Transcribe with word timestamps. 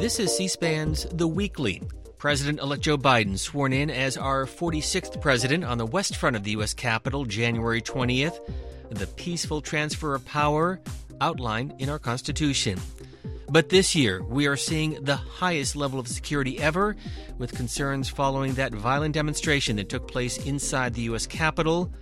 This 0.00 0.18
is 0.18 0.34
C 0.34 0.48
SPAN's 0.48 1.04
The 1.12 1.28
Weekly. 1.28 1.82
President 2.16 2.58
elect 2.60 2.82
Joe 2.82 2.96
Biden 2.96 3.38
sworn 3.38 3.74
in 3.74 3.90
as 3.90 4.16
our 4.16 4.46
46th 4.46 5.20
president 5.20 5.62
on 5.62 5.76
the 5.76 5.84
west 5.84 6.16
front 6.16 6.36
of 6.36 6.42
the 6.42 6.52
U.S. 6.52 6.72
Capitol 6.72 7.26
January 7.26 7.82
20th. 7.82 8.40
The 8.88 9.06
peaceful 9.08 9.60
transfer 9.60 10.14
of 10.14 10.24
power 10.24 10.80
outlined 11.20 11.74
in 11.80 11.90
our 11.90 11.98
Constitution. 11.98 12.80
But 13.50 13.68
this 13.68 13.94
year, 13.94 14.22
we 14.22 14.46
are 14.46 14.56
seeing 14.56 15.04
the 15.04 15.16
highest 15.16 15.76
level 15.76 16.00
of 16.00 16.08
security 16.08 16.58
ever, 16.58 16.96
with 17.36 17.54
concerns 17.54 18.08
following 18.08 18.54
that 18.54 18.72
violent 18.72 19.12
demonstration 19.12 19.76
that 19.76 19.90
took 19.90 20.08
place 20.08 20.38
inside 20.46 20.94
the 20.94 21.02
U.S. 21.02 21.26
Capitol, 21.26 21.92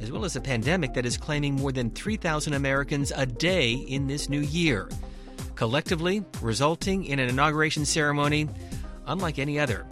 as 0.00 0.10
well 0.10 0.24
as 0.24 0.34
a 0.34 0.40
pandemic 0.40 0.92
that 0.94 1.06
is 1.06 1.16
claiming 1.16 1.54
more 1.54 1.70
than 1.70 1.90
3,000 1.90 2.52
Americans 2.52 3.12
a 3.14 3.26
day 3.26 3.74
in 3.74 4.08
this 4.08 4.28
new 4.28 4.40
year, 4.40 4.88
collectively 5.58 6.24
resulting 6.40 7.04
in 7.04 7.18
an 7.18 7.28
inauguration 7.28 7.84
ceremony 7.84 8.48
unlike 9.08 9.40
any 9.40 9.58
other. 9.58 9.84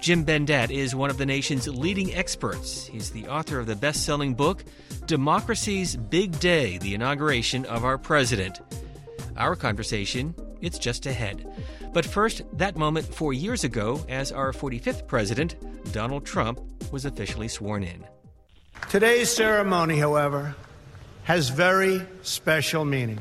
Jim 0.00 0.24
Bendat 0.24 0.70
is 0.70 0.94
one 0.94 1.10
of 1.10 1.18
the 1.18 1.26
nation's 1.26 1.66
leading 1.66 2.14
experts. 2.14 2.86
He's 2.86 3.10
the 3.10 3.26
author 3.26 3.58
of 3.58 3.66
the 3.66 3.74
best 3.74 4.04
selling 4.04 4.34
book, 4.34 4.64
Democracy's 5.06 5.96
Big 5.96 6.38
Day 6.38 6.78
The 6.78 6.94
Inauguration 6.94 7.64
of 7.66 7.84
Our 7.84 7.98
President. 7.98 8.60
Our 9.36 9.56
conversation, 9.56 10.32
it's 10.60 10.78
just 10.78 11.06
ahead. 11.06 11.44
But 11.92 12.06
first, 12.06 12.42
that 12.52 12.76
moment 12.76 13.12
four 13.12 13.32
years 13.32 13.64
ago 13.64 14.06
as 14.08 14.30
our 14.30 14.52
45th 14.52 15.08
president, 15.08 15.56
Donald 15.92 16.24
Trump, 16.24 16.60
was 16.92 17.04
officially 17.04 17.48
sworn 17.48 17.82
in. 17.82 18.04
Today's 18.88 19.28
ceremony, 19.28 19.98
however, 19.98 20.54
has 21.24 21.48
very 21.48 22.00
special 22.22 22.84
meaning 22.84 23.18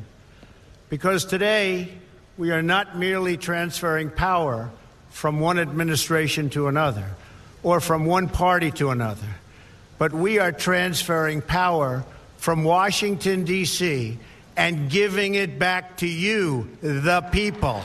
because 0.89 1.25
today 1.25 1.89
we 2.37 2.51
are 2.51 2.61
not 2.61 2.97
merely 2.97 3.37
transferring 3.37 4.09
power 4.09 4.71
from 5.09 5.39
one 5.39 5.59
administration 5.59 6.49
to 6.51 6.67
another 6.67 7.15
or 7.63 7.79
from 7.79 8.05
one 8.05 8.27
party 8.27 8.71
to 8.71 8.89
another, 8.89 9.27
but 9.97 10.13
we 10.13 10.39
are 10.39 10.51
transferring 10.51 11.41
power 11.41 12.03
from 12.37 12.63
Washington, 12.63 13.43
D.C. 13.43 14.17
and 14.55 14.89
giving 14.89 15.35
it 15.35 15.59
back 15.59 15.97
to 15.97 16.07
you, 16.07 16.69
the 16.81 17.21
people. 17.31 17.83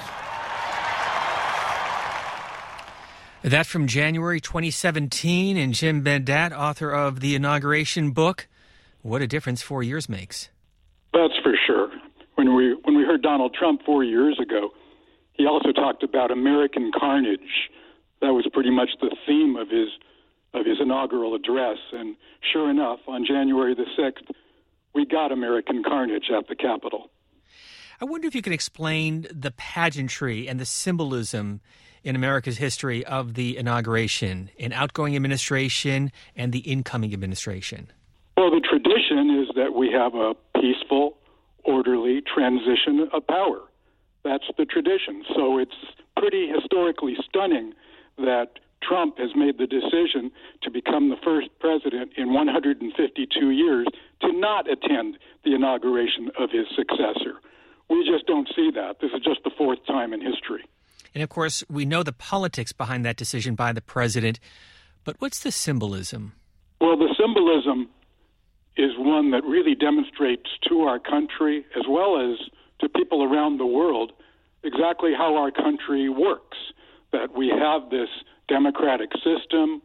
That 3.42 3.66
from 3.66 3.88
January 3.88 4.40
2017, 4.40 5.58
and 5.58 5.74
Jim 5.74 6.02
Bendat, 6.02 6.52
author 6.52 6.90
of 6.90 7.20
the 7.20 7.34
inauguration 7.34 8.12
book. 8.12 8.48
What 9.02 9.20
a 9.20 9.26
difference 9.26 9.60
four 9.60 9.82
years 9.82 10.08
makes. 10.08 10.48
That's 11.12 11.34
for 11.42 11.52
sure. 11.66 11.90
When 12.34 12.54
we 12.54 12.76
when 12.82 12.96
we 12.96 13.04
heard 13.04 13.22
Donald 13.22 13.54
Trump 13.54 13.82
four 13.84 14.04
years 14.04 14.38
ago, 14.40 14.70
he 15.32 15.46
also 15.46 15.72
talked 15.72 16.02
about 16.02 16.30
American 16.30 16.90
carnage. 16.98 17.70
That 18.20 18.32
was 18.32 18.46
pretty 18.52 18.70
much 18.70 18.90
the 19.00 19.14
theme 19.26 19.56
of 19.56 19.68
his 19.68 19.88
of 20.52 20.66
his 20.66 20.78
inaugural 20.80 21.34
address. 21.34 21.78
And 21.92 22.16
sure 22.52 22.70
enough, 22.70 23.00
on 23.06 23.24
January 23.26 23.74
the 23.74 23.86
sixth, 23.96 24.24
we 24.94 25.04
got 25.04 25.32
American 25.32 25.82
carnage 25.82 26.30
at 26.36 26.48
the 26.48 26.54
Capitol. 26.54 27.10
I 28.00 28.04
wonder 28.04 28.26
if 28.26 28.34
you 28.34 28.42
could 28.42 28.52
explain 28.52 29.26
the 29.32 29.52
pageantry 29.52 30.48
and 30.48 30.58
the 30.58 30.64
symbolism 30.64 31.60
in 32.04 32.14
America's 32.14 32.58
history 32.58 33.04
of 33.06 33.34
the 33.34 33.56
inauguration, 33.56 34.50
an 34.60 34.72
outgoing 34.72 35.16
administration 35.16 36.12
and 36.36 36.52
the 36.52 36.60
incoming 36.60 37.12
administration? 37.12 37.90
Well, 38.36 38.50
the 38.50 38.60
tradition 38.60 39.42
is 39.42 39.54
that 39.56 39.74
we 39.74 39.90
have 39.90 40.14
a 40.14 40.34
peaceful, 40.60 41.16
orderly 41.64 42.22
transition 42.22 43.08
of 43.12 43.26
power. 43.26 43.60
That's 44.22 44.44
the 44.56 44.64
tradition. 44.64 45.24
So 45.34 45.58
it's 45.58 45.76
pretty 46.16 46.48
historically 46.48 47.14
stunning 47.28 47.72
that 48.18 48.58
Trump 48.82 49.18
has 49.18 49.30
made 49.34 49.58
the 49.58 49.66
decision 49.66 50.30
to 50.62 50.70
become 50.70 51.08
the 51.08 51.16
first 51.24 51.48
president 51.58 52.12
in 52.16 52.32
152 52.32 53.50
years 53.50 53.86
to 54.20 54.32
not 54.32 54.70
attend 54.70 55.18
the 55.44 55.54
inauguration 55.54 56.30
of 56.38 56.50
his 56.50 56.66
successor. 56.76 57.40
We 57.88 58.08
just 58.10 58.26
don't 58.26 58.48
see 58.54 58.70
that. 58.74 59.00
This 59.00 59.10
is 59.14 59.22
just 59.22 59.44
the 59.44 59.50
fourth 59.56 59.84
time 59.86 60.12
in 60.12 60.20
history. 60.20 60.64
And 61.14 61.22
of 61.22 61.28
course, 61.28 61.62
we 61.70 61.84
know 61.84 62.02
the 62.02 62.12
politics 62.12 62.72
behind 62.72 63.04
that 63.04 63.16
decision 63.16 63.54
by 63.54 63.72
the 63.72 63.80
president. 63.80 64.40
But 65.04 65.16
what's 65.18 65.40
the 65.40 65.52
symbolism? 65.52 66.32
Well, 66.80 66.96
the 66.96 67.14
symbolism 67.18 67.88
is 68.76 68.92
one 68.98 69.30
that 69.30 69.44
really 69.44 69.74
demonstrates 69.74 70.50
to 70.68 70.82
our 70.82 70.98
country, 70.98 71.64
as 71.76 71.84
well 71.88 72.18
as 72.20 72.38
to 72.80 72.88
people 72.88 73.22
around 73.22 73.58
the 73.58 73.66
world, 73.66 74.12
exactly 74.62 75.12
how 75.16 75.36
our 75.36 75.50
country 75.50 76.08
works. 76.08 76.58
That 77.12 77.36
we 77.36 77.48
have 77.48 77.90
this 77.90 78.08
democratic 78.48 79.10
system 79.22 79.82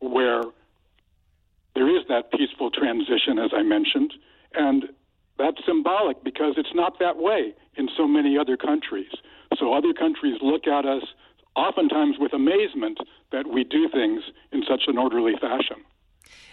where 0.00 0.42
there 1.74 1.88
is 1.88 2.04
that 2.08 2.30
peaceful 2.32 2.70
transition, 2.70 3.38
as 3.38 3.50
I 3.56 3.62
mentioned, 3.62 4.12
and 4.54 4.84
that's 5.38 5.58
symbolic 5.66 6.22
because 6.24 6.54
it's 6.56 6.74
not 6.74 6.98
that 6.98 7.16
way 7.16 7.54
in 7.76 7.88
so 7.96 8.06
many 8.06 8.38
other 8.38 8.56
countries. 8.56 9.10
So 9.58 9.72
other 9.72 9.92
countries 9.92 10.38
look 10.42 10.66
at 10.66 10.84
us 10.84 11.02
oftentimes 11.54 12.16
with 12.18 12.32
amazement 12.32 12.98
that 13.32 13.46
we 13.46 13.64
do 13.64 13.88
things 13.88 14.22
in 14.52 14.62
such 14.68 14.82
an 14.86 14.98
orderly 14.98 15.34
fashion. 15.40 15.84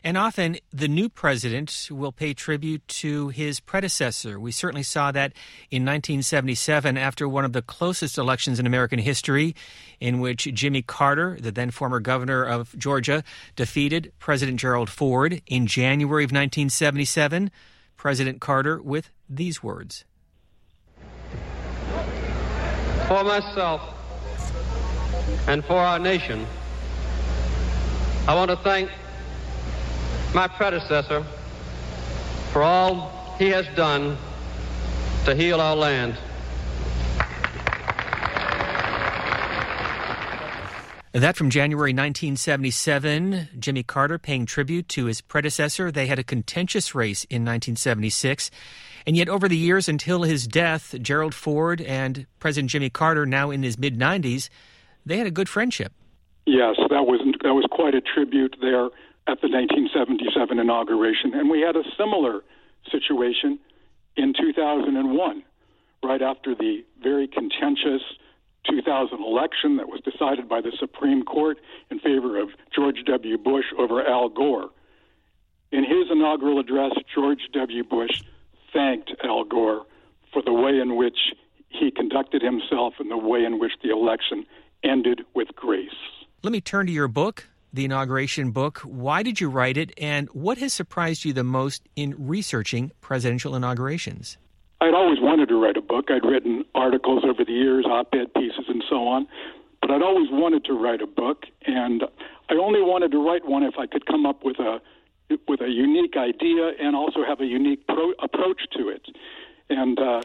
And 0.04 0.18
often 0.18 0.58
the 0.72 0.88
new 0.88 1.08
president 1.10 1.88
will 1.90 2.12
pay 2.12 2.34
tribute 2.34 2.88
to 2.88 3.30
his 3.30 3.60
predecessor. 3.60 4.40
We 4.40 4.52
certainly 4.52 4.84
saw 4.84 5.12
that 5.12 5.34
in 5.72 5.84
1977 5.84 6.98
after 6.98 7.28
one 7.28 7.46
of 7.46 7.54
the 7.54 7.62
closest 7.62 8.18
elections 8.18 8.60
in 8.60 8.68
American 8.68 9.00
history, 9.00 9.56
in 10.00 10.20
which 10.20 10.44
Jimmy 10.54 10.82
Carter, 10.82 11.38
the 11.40 11.52
then 11.52 11.72
former 11.72 12.00
governor 12.00 12.44
of 12.44 12.78
Georgia, 12.78 13.24
defeated 13.56 14.12
President 14.20 14.60
Gerald 14.60 14.90
Ford. 14.90 15.42
In 15.48 15.68
January 15.68 16.24
of 16.24 16.32
1977, 16.32 17.52
President 17.96 18.42
Carter 18.42 18.82
with 18.82 19.12
these 19.30 19.64
words 19.64 20.04
For 23.08 23.24
myself 23.24 23.82
and 25.48 25.64
for 25.64 25.78
our 25.78 26.00
nation, 26.00 26.46
I 28.28 28.36
want 28.36 28.52
to 28.52 28.58
thank 28.58 28.90
my 30.34 30.48
predecessor 30.48 31.24
for 32.52 32.64
all 32.64 33.36
he 33.38 33.50
has 33.50 33.68
done 33.76 34.18
to 35.26 35.36
heal 35.36 35.62
our 35.62 35.76
land. 35.76 36.18
That 41.14 41.38
from 41.38 41.52
January 41.52 41.92
1977, 41.92 43.50
Jimmy 43.60 43.84
Carter 43.84 44.18
paying 44.18 44.48
tribute 44.48 44.90
to 44.90 45.06
his 45.06 45.22
predecessor. 45.22 45.92
They 45.92 46.08
had 46.08 46.18
a 46.18 46.24
contentious 46.24 46.96
race 46.96 47.24
in 47.26 47.44
1976. 47.44 48.50
And 49.06 49.16
yet, 49.16 49.30
over 49.30 49.48
the 49.48 49.58
years 49.58 49.88
until 49.88 50.24
his 50.24 50.48
death, 50.48 50.96
Gerald 51.00 51.36
Ford 51.36 51.82
and 51.82 52.26
President 52.40 52.72
Jimmy 52.72 52.90
Carter, 52.90 53.28
now 53.28 53.52
in 53.52 53.62
his 53.62 53.78
mid 53.78 54.00
90s, 54.00 54.50
they 55.06 55.18
had 55.18 55.28
a 55.28 55.32
good 55.32 55.48
friendship. 55.48 55.94
Yes, 56.48 56.78
that 56.90 57.06
was 57.06 57.20
that 57.44 57.54
was 57.54 57.66
quite 57.70 57.94
a 57.94 58.02
tribute 58.02 58.56
there 58.60 58.90
at 59.28 59.40
the 59.42 59.48
1977 59.48 60.60
inauguration, 60.60 61.34
and 61.34 61.50
we 61.50 61.62
had 61.62 61.76
a 61.76 61.84
similar 61.98 62.42
situation 62.92 63.60
in 64.18 64.34
2001, 64.34 65.44
right 66.04 66.22
after 66.22 66.54
the 66.54 66.84
very 67.02 67.28
contentious 67.28 68.02
2000 68.70 69.20
election 69.20 69.78
that 69.78 69.88
was 69.88 70.02
decided 70.02 70.48
by 70.48 70.62
the 70.62 70.72
Supreme 70.80 71.24
Court 71.24 71.58
in 71.90 72.00
favor 72.00 72.40
of 72.40 72.50
George 72.74 72.98
W. 73.06 73.38
Bush 73.38 73.66
over 73.78 74.06
Al 74.06 74.30
Gore. 74.30 74.70
In 75.72 75.84
his 75.84 76.12
inaugural 76.12 76.60
address, 76.60 76.92
George 77.14 77.42
W. 77.54 77.84
Bush 77.84 78.22
thanked 78.72 79.12
Al 79.24 79.44
Gore 79.44 79.86
for 80.32 80.42
the 80.42 80.54
way 80.54 80.80
in 80.80 80.96
which 80.96 81.18
he 81.70 81.92
conducted 81.92 82.42
himself 82.42 82.96
and 83.00 83.10
the 83.10 83.18
way 83.18 83.44
in 83.44 83.60
which 83.60 83.74
the 83.82 83.90
election 83.90 84.46
ended 84.84 85.22
with 85.34 85.48
grace. 85.56 85.90
Let 86.44 86.52
me 86.52 86.62
turn 86.62 86.86
to 86.88 86.92
your 86.92 87.08
book, 87.08 87.48
the 87.74 87.86
inauguration 87.86 88.52
book. 88.52 88.80
Why 88.80 89.24
did 89.24 89.42
you 89.42 89.50
write 89.50 89.78
it, 89.78 89.92
and 89.98 90.30
what 90.30 90.60
has 90.60 90.74
surprised 90.74 91.26
you 91.26 91.34
the 91.34 91.44
most 91.44 91.82
in 91.96 92.16
researching 92.18 92.92
presidential 93.02 93.56
inaugurations? 93.56 94.38
I'd 94.80 94.94
always 94.94 95.20
wanted 95.20 95.50
to 95.50 95.62
write 95.62 95.76
a 95.76 95.82
book. 95.82 96.12
I'd 96.12 96.24
written 96.24 96.64
articles 96.76 97.24
over 97.28 97.44
the 97.44 97.52
years, 97.52 97.86
op 97.86 98.14
ed 98.14 98.34
pieces, 98.34 98.66
and 98.68 98.84
so 98.90 99.08
on. 99.08 99.28
But 99.82 99.92
I'd 99.92 100.02
always 100.02 100.30
wanted 100.32 100.64
to 100.66 100.74
write 100.74 101.02
a 101.02 101.08
book, 101.08 101.46
and 101.66 102.04
I 102.50 102.54
only 102.54 102.82
wanted 102.82 103.12
to 103.12 103.26
write 103.26 103.46
one 103.46 103.64
if 103.64 103.76
I 103.78 103.88
could 103.88 104.06
come 104.06 104.26
up 104.26 104.44
with 104.44 104.60
a 104.60 104.80
with 105.48 105.62
a 105.62 105.70
unique 105.70 106.16
idea 106.16 106.72
and 106.80 106.96
also 106.96 107.24
have 107.26 107.42
a 107.42 107.46
unique 107.46 107.88
pro- 107.88 108.12
approach 108.22 108.62
to 108.78 108.90
it. 108.90 109.08
And 109.70 109.98
uh, 109.98 110.22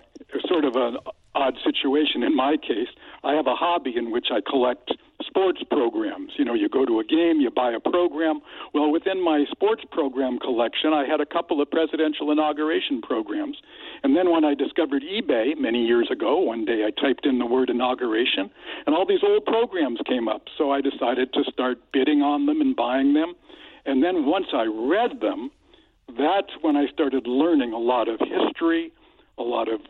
sort 0.46 0.64
of 0.64 0.76
an 0.76 0.98
odd 1.34 1.56
situation 1.64 2.22
in 2.22 2.34
my 2.36 2.56
case. 2.56 2.88
I 3.24 3.34
have 3.34 3.46
a 3.46 3.54
hobby 3.54 3.96
in 3.96 4.10
which 4.10 4.28
I 4.30 4.40
collect 4.40 4.92
sports 5.28 5.60
programs. 5.70 6.32
You 6.36 6.44
know, 6.44 6.54
you 6.54 6.68
go 6.68 6.84
to 6.84 7.00
a 7.00 7.04
game, 7.04 7.40
you 7.40 7.50
buy 7.50 7.72
a 7.72 7.80
program. 7.80 8.40
Well, 8.74 8.90
within 8.90 9.22
my 9.22 9.44
sports 9.50 9.82
program 9.92 10.38
collection, 10.38 10.92
I 10.92 11.06
had 11.06 11.20
a 11.20 11.26
couple 11.26 11.60
of 11.60 11.70
presidential 11.70 12.32
inauguration 12.32 13.00
programs. 13.02 13.56
And 14.02 14.16
then 14.16 14.30
when 14.30 14.44
I 14.44 14.54
discovered 14.54 15.02
eBay 15.02 15.56
many 15.58 15.84
years 15.84 16.08
ago, 16.10 16.38
one 16.38 16.64
day 16.64 16.84
I 16.86 16.90
typed 17.00 17.26
in 17.26 17.38
the 17.38 17.46
word 17.46 17.70
inauguration, 17.70 18.50
and 18.86 18.94
all 18.94 19.06
these 19.06 19.22
old 19.22 19.44
programs 19.44 20.00
came 20.06 20.28
up. 20.28 20.42
So 20.56 20.72
I 20.72 20.80
decided 20.80 21.32
to 21.34 21.44
start 21.52 21.78
bidding 21.92 22.22
on 22.22 22.46
them 22.46 22.60
and 22.60 22.74
buying 22.74 23.14
them. 23.14 23.34
And 23.86 24.02
then 24.02 24.26
once 24.26 24.46
I 24.52 24.64
read 24.64 25.20
them, 25.20 25.50
that's 26.08 26.52
when 26.62 26.76
I 26.76 26.86
started 26.92 27.26
learning 27.26 27.72
a 27.72 27.78
lot 27.78 28.08
of 28.08 28.18
history, 28.20 28.92
a 29.36 29.42
lot 29.42 29.68
of 29.68 29.80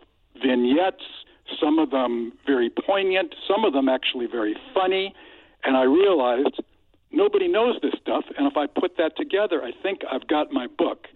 vignettes, 0.43 1.05
some 1.61 1.79
of 1.79 1.91
them 1.91 2.33
very 2.47 2.71
poignant, 2.71 3.35
some 3.49 3.65
of 3.65 3.73
them 3.73 3.89
actually 3.89 4.27
very 4.27 4.55
funny. 4.75 5.15
And 5.65 5.77
I 5.77 5.83
realized 5.83 6.61
nobody 7.11 7.49
knows 7.49 7.77
this 7.83 7.95
stuff. 8.01 8.25
And 8.37 8.47
if 8.47 8.57
I 8.57 8.67
put 8.67 8.97
that 8.99 9.17
together, 9.17 9.63
I 9.63 9.73
think 9.83 10.03
I've 10.11 10.29
got 10.29 10.53
my 10.53 10.67
book. 10.67 11.07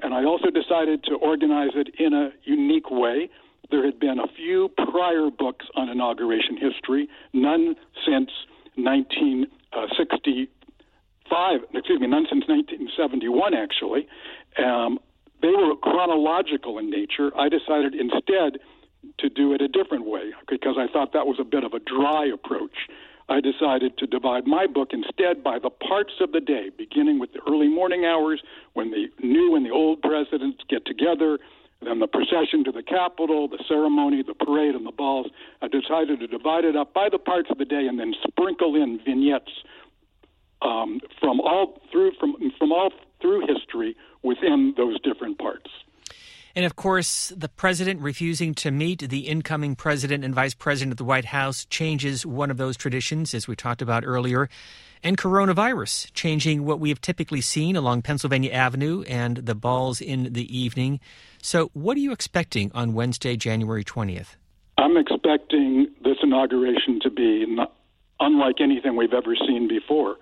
And 0.00 0.14
I 0.14 0.24
also 0.24 0.50
decided 0.50 1.04
to 1.04 1.14
organize 1.14 1.70
it 1.74 1.94
in 1.98 2.12
a 2.12 2.30
unique 2.44 2.90
way. 2.90 3.30
There 3.70 3.84
had 3.84 4.00
been 4.00 4.18
a 4.18 4.26
few 4.36 4.70
prior 4.90 5.30
books 5.30 5.66
on 5.76 5.88
inauguration 5.88 6.56
history, 6.56 7.08
none 7.32 7.76
since 8.04 8.30
1965, 8.74 11.60
excuse 11.72 12.00
me, 12.00 12.06
none 12.06 12.26
since 12.28 12.46
1971, 12.48 13.54
actually. 13.54 14.08
Um, 14.62 14.98
they 15.40 15.48
were 15.48 15.74
chronological 15.76 16.78
in 16.78 16.90
nature. 16.90 17.30
I 17.36 17.48
decided 17.48 17.94
instead 17.94 18.58
to 19.18 19.28
do 19.28 19.52
it 19.52 19.60
a 19.60 19.68
different 19.68 20.06
way 20.06 20.32
because 20.48 20.76
I 20.78 20.86
thought 20.92 21.12
that 21.12 21.26
was 21.26 21.38
a 21.40 21.44
bit 21.44 21.64
of 21.64 21.72
a 21.72 21.80
dry 21.80 22.26
approach. 22.26 22.88
I 23.32 23.40
decided 23.40 23.96
to 23.96 24.06
divide 24.06 24.46
my 24.46 24.66
book 24.66 24.90
instead 24.92 25.42
by 25.42 25.58
the 25.58 25.70
parts 25.70 26.12
of 26.20 26.32
the 26.32 26.40
day, 26.40 26.68
beginning 26.76 27.18
with 27.18 27.32
the 27.32 27.40
early 27.48 27.68
morning 27.68 28.04
hours 28.04 28.42
when 28.74 28.90
the 28.90 29.06
new 29.24 29.56
and 29.56 29.64
the 29.64 29.70
old 29.70 30.02
presidents 30.02 30.58
get 30.68 30.84
together, 30.84 31.38
then 31.80 31.98
the 31.98 32.06
procession 32.06 32.62
to 32.64 32.72
the 32.72 32.82
Capitol, 32.82 33.48
the 33.48 33.64
ceremony, 33.66 34.22
the 34.22 34.34
parade, 34.34 34.74
and 34.74 34.86
the 34.86 34.92
balls. 34.92 35.28
I 35.62 35.68
decided 35.68 36.20
to 36.20 36.26
divide 36.26 36.66
it 36.66 36.76
up 36.76 36.92
by 36.92 37.08
the 37.08 37.18
parts 37.18 37.48
of 37.50 37.56
the 37.56 37.64
day 37.64 37.86
and 37.88 37.98
then 37.98 38.12
sprinkle 38.28 38.76
in 38.76 39.00
vignettes 39.02 39.50
um, 40.60 41.00
from 41.18 41.40
all 41.40 41.80
through 41.90 42.12
from 42.20 42.36
from 42.58 42.70
all 42.70 42.92
through 43.22 43.46
history 43.46 43.96
within 44.22 44.74
those 44.76 45.00
different 45.00 45.38
parts. 45.38 45.70
And 46.54 46.66
of 46.66 46.76
course, 46.76 47.32
the 47.34 47.48
president 47.48 48.00
refusing 48.00 48.54
to 48.56 48.70
meet 48.70 49.08
the 49.08 49.20
incoming 49.20 49.74
president 49.74 50.24
and 50.24 50.34
vice 50.34 50.54
president 50.54 50.92
of 50.92 50.98
the 50.98 51.04
White 51.04 51.26
House 51.26 51.64
changes 51.66 52.26
one 52.26 52.50
of 52.50 52.58
those 52.58 52.76
traditions, 52.76 53.32
as 53.32 53.48
we 53.48 53.56
talked 53.56 53.80
about 53.80 54.04
earlier. 54.04 54.48
And 55.02 55.16
coronavirus 55.16 56.12
changing 56.12 56.64
what 56.64 56.78
we 56.78 56.90
have 56.90 57.00
typically 57.00 57.40
seen 57.40 57.74
along 57.74 58.02
Pennsylvania 58.02 58.52
Avenue 58.52 59.02
and 59.08 59.38
the 59.38 59.54
balls 59.54 60.00
in 60.00 60.32
the 60.32 60.56
evening. 60.56 61.00
So, 61.40 61.70
what 61.72 61.96
are 61.96 62.00
you 62.00 62.12
expecting 62.12 62.70
on 62.72 62.94
Wednesday, 62.94 63.36
January 63.36 63.82
20th? 63.82 64.36
I'm 64.78 64.96
expecting 64.96 65.88
this 66.04 66.18
inauguration 66.22 67.00
to 67.02 67.10
be 67.10 67.46
not, 67.46 67.72
unlike 68.20 68.60
anything 68.60 68.94
we've 68.94 69.12
ever 69.12 69.34
seen 69.34 69.68
before 69.68 70.16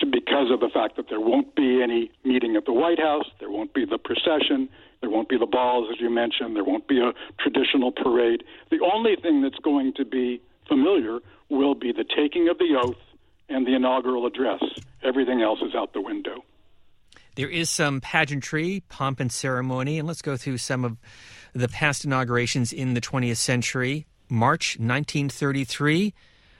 because 0.00 0.50
of 0.50 0.60
the 0.60 0.68
fact 0.72 0.96
that 0.96 1.08
there 1.08 1.20
won't 1.20 1.54
be 1.54 1.82
any 1.82 2.10
meeting 2.24 2.56
at 2.56 2.64
the 2.64 2.72
White 2.72 2.98
House, 2.98 3.26
there 3.38 3.50
won't 3.50 3.74
be 3.74 3.84
the 3.84 3.98
procession, 3.98 4.68
there 5.00 5.10
won't 5.10 5.28
be 5.28 5.38
the 5.38 5.46
balls, 5.46 5.88
as 5.92 6.00
you 6.00 6.10
mentioned. 6.10 6.56
There 6.56 6.64
won't 6.64 6.86
be 6.86 7.00
a 7.00 7.12
traditional 7.38 7.90
parade. 7.92 8.44
The 8.70 8.80
only 8.80 9.16
thing 9.16 9.42
that's 9.42 9.58
going 9.58 9.94
to 9.94 10.04
be 10.04 10.40
familiar 10.68 11.18
will 11.48 11.74
be 11.74 11.92
the 11.92 12.04
taking 12.04 12.48
of 12.48 12.58
the 12.58 12.78
oath 12.80 12.96
and 13.48 13.66
the 13.66 13.74
inaugural 13.74 14.26
address. 14.26 14.62
Everything 15.02 15.42
else 15.42 15.60
is 15.62 15.74
out 15.74 15.92
the 15.92 16.00
window. 16.00 16.44
There 17.36 17.48
is 17.48 17.70
some 17.70 18.00
pageantry, 18.00 18.82
pomp, 18.88 19.20
and 19.20 19.32
ceremony, 19.32 19.98
and 19.98 20.06
let's 20.06 20.22
go 20.22 20.36
through 20.36 20.58
some 20.58 20.84
of 20.84 20.98
the 21.54 21.68
past 21.68 22.04
inaugurations 22.04 22.72
in 22.72 22.94
the 22.94 23.00
20th 23.00 23.38
century. 23.38 24.06
March 24.28 24.76
1933, 24.78 26.14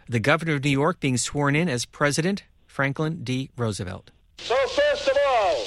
the 0.08 0.20
governor 0.20 0.54
of 0.54 0.64
New 0.64 0.70
York 0.70 0.98
being 0.98 1.16
sworn 1.16 1.54
in 1.54 1.68
as 1.68 1.84
president, 1.84 2.44
Franklin 2.66 3.22
D. 3.22 3.50
Roosevelt. 3.56 4.10
So, 4.38 4.56
first 4.68 5.08
of 5.08 5.16
all, 5.28 5.64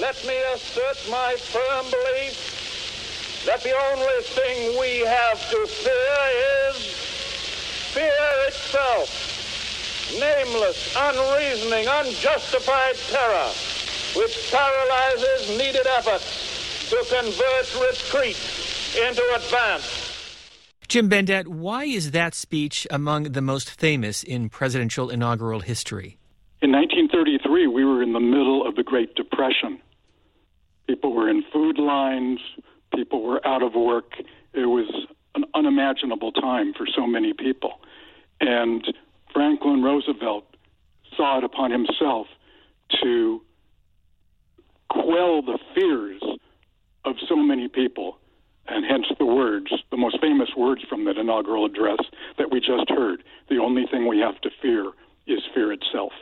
let 0.00 0.16
me 0.26 0.36
assert 0.54 0.98
my 1.10 1.34
firm 1.38 1.84
belief 1.90 3.42
that 3.46 3.62
the 3.62 3.74
only 3.92 4.22
thing 4.22 4.80
we 4.80 5.00
have 5.06 5.38
to 5.50 5.66
fear 5.66 6.70
is 6.70 6.76
fear 7.92 8.30
itself. 8.48 9.30
Nameless, 10.18 10.94
unreasoning, 10.96 11.86
unjustified 11.86 12.96
terror 13.10 13.50
which 14.16 14.50
paralyzes 14.52 15.58
needed 15.58 15.86
efforts 15.98 16.88
to 16.88 16.96
convert 17.10 17.66
retreat 17.90 18.38
into 19.08 19.22
advance. 19.34 20.00
Jim 20.86 21.08
Bendat, 21.08 21.48
why 21.48 21.84
is 21.84 22.12
that 22.12 22.34
speech 22.34 22.86
among 22.90 23.32
the 23.32 23.42
most 23.42 23.70
famous 23.70 24.22
in 24.22 24.48
presidential 24.48 25.10
inaugural 25.10 25.60
history? 25.60 26.18
In 26.64 26.72
1933, 26.72 27.66
we 27.66 27.84
were 27.84 28.02
in 28.02 28.14
the 28.14 28.20
middle 28.20 28.66
of 28.66 28.74
the 28.74 28.82
Great 28.82 29.14
Depression. 29.16 29.78
People 30.86 31.12
were 31.12 31.28
in 31.28 31.44
food 31.52 31.76
lines, 31.76 32.40
people 32.94 33.22
were 33.22 33.46
out 33.46 33.62
of 33.62 33.74
work. 33.74 34.14
It 34.54 34.64
was 34.64 34.88
an 35.34 35.44
unimaginable 35.52 36.32
time 36.32 36.72
for 36.72 36.86
so 36.86 37.06
many 37.06 37.34
people. 37.34 37.80
And 38.40 38.82
Franklin 39.34 39.82
Roosevelt 39.82 40.46
saw 41.14 41.36
it 41.36 41.44
upon 41.44 41.70
himself 41.70 42.28
to 43.02 43.42
quell 44.88 45.42
the 45.42 45.58
fears 45.74 46.22
of 47.04 47.16
so 47.28 47.36
many 47.36 47.68
people, 47.68 48.16
and 48.68 48.86
hence 48.86 49.04
the 49.18 49.26
words, 49.26 49.70
the 49.90 49.98
most 49.98 50.18
famous 50.18 50.48
words 50.56 50.80
from 50.88 51.04
that 51.04 51.18
inaugural 51.18 51.66
address 51.66 52.00
that 52.38 52.50
we 52.50 52.58
just 52.58 52.88
heard. 52.88 53.22
The 53.50 53.58
only 53.58 53.84
thing 53.84 54.08
we 54.08 54.20
have 54.20 54.40
to 54.40 54.50
fear 54.62 54.92
is 55.26 55.40
fear 55.52 55.70
itself. 55.70 56.12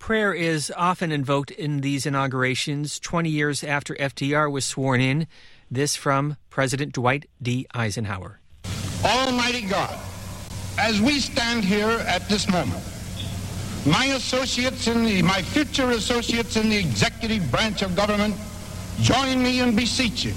Prayer 0.00 0.32
is 0.32 0.72
often 0.76 1.12
invoked 1.12 1.50
in 1.50 1.82
these 1.82 2.06
inaugurations 2.06 2.98
20 2.98 3.28
years 3.28 3.62
after 3.62 3.94
FDR 3.94 4.50
was 4.50 4.64
sworn 4.64 5.00
in. 5.00 5.28
This 5.70 5.94
from 5.94 6.36
President 6.48 6.94
Dwight 6.94 7.28
D. 7.40 7.66
Eisenhower. 7.74 8.40
Almighty 9.04 9.60
God, 9.60 9.96
as 10.78 11.00
we 11.02 11.20
stand 11.20 11.64
here 11.64 11.90
at 12.08 12.26
this 12.30 12.48
moment, 12.48 12.82
my 13.86 14.06
associates 14.06 14.88
in 14.88 15.04
the, 15.04 15.20
my 15.22 15.42
future 15.42 15.90
associates 15.90 16.56
in 16.56 16.70
the 16.70 16.78
executive 16.78 17.48
branch 17.50 17.82
of 17.82 17.94
government 17.94 18.34
join 19.02 19.40
me 19.40 19.60
in 19.60 19.76
beseeching 19.76 20.34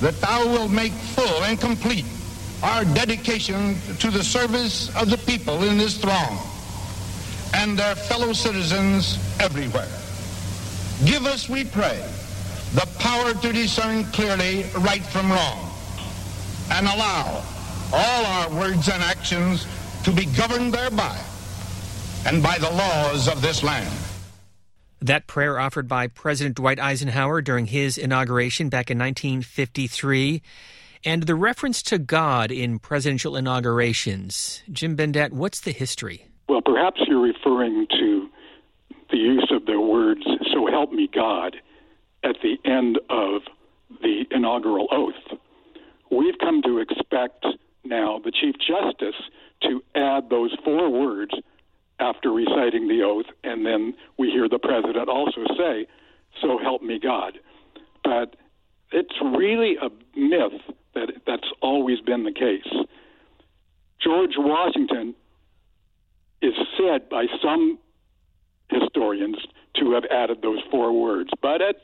that 0.00 0.18
thou 0.20 0.46
wilt 0.46 0.70
make 0.70 0.92
full 0.92 1.42
and 1.42 1.60
complete 1.60 2.06
our 2.62 2.84
dedication 2.84 3.76
to 3.98 4.12
the 4.12 4.22
service 4.22 4.94
of 4.96 5.10
the 5.10 5.18
people 5.18 5.64
in 5.64 5.76
this 5.76 5.98
throng 5.98 6.38
and 7.56 7.78
their 7.78 7.94
fellow 7.94 8.32
citizens 8.32 9.18
everywhere. 9.40 9.88
Give 11.04 11.26
us, 11.26 11.48
we 11.48 11.64
pray, 11.64 11.98
the 12.74 12.86
power 12.98 13.32
to 13.32 13.52
discern 13.52 14.04
clearly 14.12 14.64
right 14.78 15.02
from 15.02 15.32
wrong 15.32 15.72
and 16.70 16.86
allow 16.86 17.42
all 17.92 18.26
our 18.26 18.50
words 18.50 18.88
and 18.88 19.02
actions 19.02 19.66
to 20.04 20.12
be 20.12 20.26
governed 20.26 20.74
thereby 20.74 21.18
and 22.26 22.42
by 22.42 22.58
the 22.58 22.70
laws 22.70 23.28
of 23.28 23.40
this 23.40 23.62
land. 23.62 23.92
That 25.00 25.26
prayer 25.26 25.58
offered 25.58 25.88
by 25.88 26.08
President 26.08 26.56
Dwight 26.56 26.80
Eisenhower 26.80 27.40
during 27.40 27.66
his 27.66 27.96
inauguration 27.96 28.68
back 28.68 28.90
in 28.90 28.98
1953 28.98 30.42
and 31.04 31.22
the 31.22 31.34
reference 31.34 31.82
to 31.84 31.98
God 31.98 32.50
in 32.50 32.78
presidential 32.78 33.36
inaugurations. 33.36 34.62
Jim 34.70 34.96
Bendat, 34.96 35.32
what's 35.32 35.60
the 35.60 35.72
history? 35.72 36.26
Well, 36.48 36.62
perhaps 36.62 37.00
you're 37.06 37.20
referring 37.20 37.86
to 37.98 38.28
the 39.10 39.18
use 39.18 39.50
of 39.50 39.66
the 39.66 39.80
words, 39.80 40.22
so 40.52 40.66
help 40.66 40.92
me 40.92 41.08
God, 41.12 41.56
at 42.24 42.36
the 42.42 42.56
end 42.64 42.98
of 43.10 43.42
the 44.02 44.24
inaugural 44.30 44.88
oath. 44.90 45.38
We've 46.10 46.38
come 46.38 46.62
to 46.62 46.78
expect 46.78 47.46
now 47.84 48.20
the 48.24 48.32
Chief 48.32 48.54
Justice 48.58 49.20
to 49.62 49.82
add 49.94 50.28
those 50.30 50.54
four 50.64 50.90
words 50.90 51.32
after 51.98 52.30
reciting 52.30 52.88
the 52.88 53.02
oath, 53.02 53.26
and 53.42 53.64
then 53.64 53.94
we 54.18 54.30
hear 54.30 54.48
the 54.48 54.58
president 54.58 55.08
also 55.08 55.44
say, 55.56 55.86
so 56.40 56.58
help 56.58 56.82
me 56.82 56.98
God. 56.98 57.38
But 58.04 58.36
it's 58.92 59.14
really 59.22 59.76
a 59.76 59.88
myth 60.18 60.60
that 60.94 61.12
that's 61.26 61.48
always 61.60 62.00
been 62.00 62.24
the 62.24 62.32
case. 62.32 62.68
George 64.02 64.34
Washington 64.36 65.14
is 66.42 66.54
said 66.76 67.08
by 67.08 67.26
some 67.42 67.78
historians 68.70 69.36
to 69.76 69.92
have 69.92 70.04
added 70.10 70.42
those 70.42 70.60
four 70.70 70.92
words, 70.92 71.30
but 71.40 71.60
it's 71.60 71.80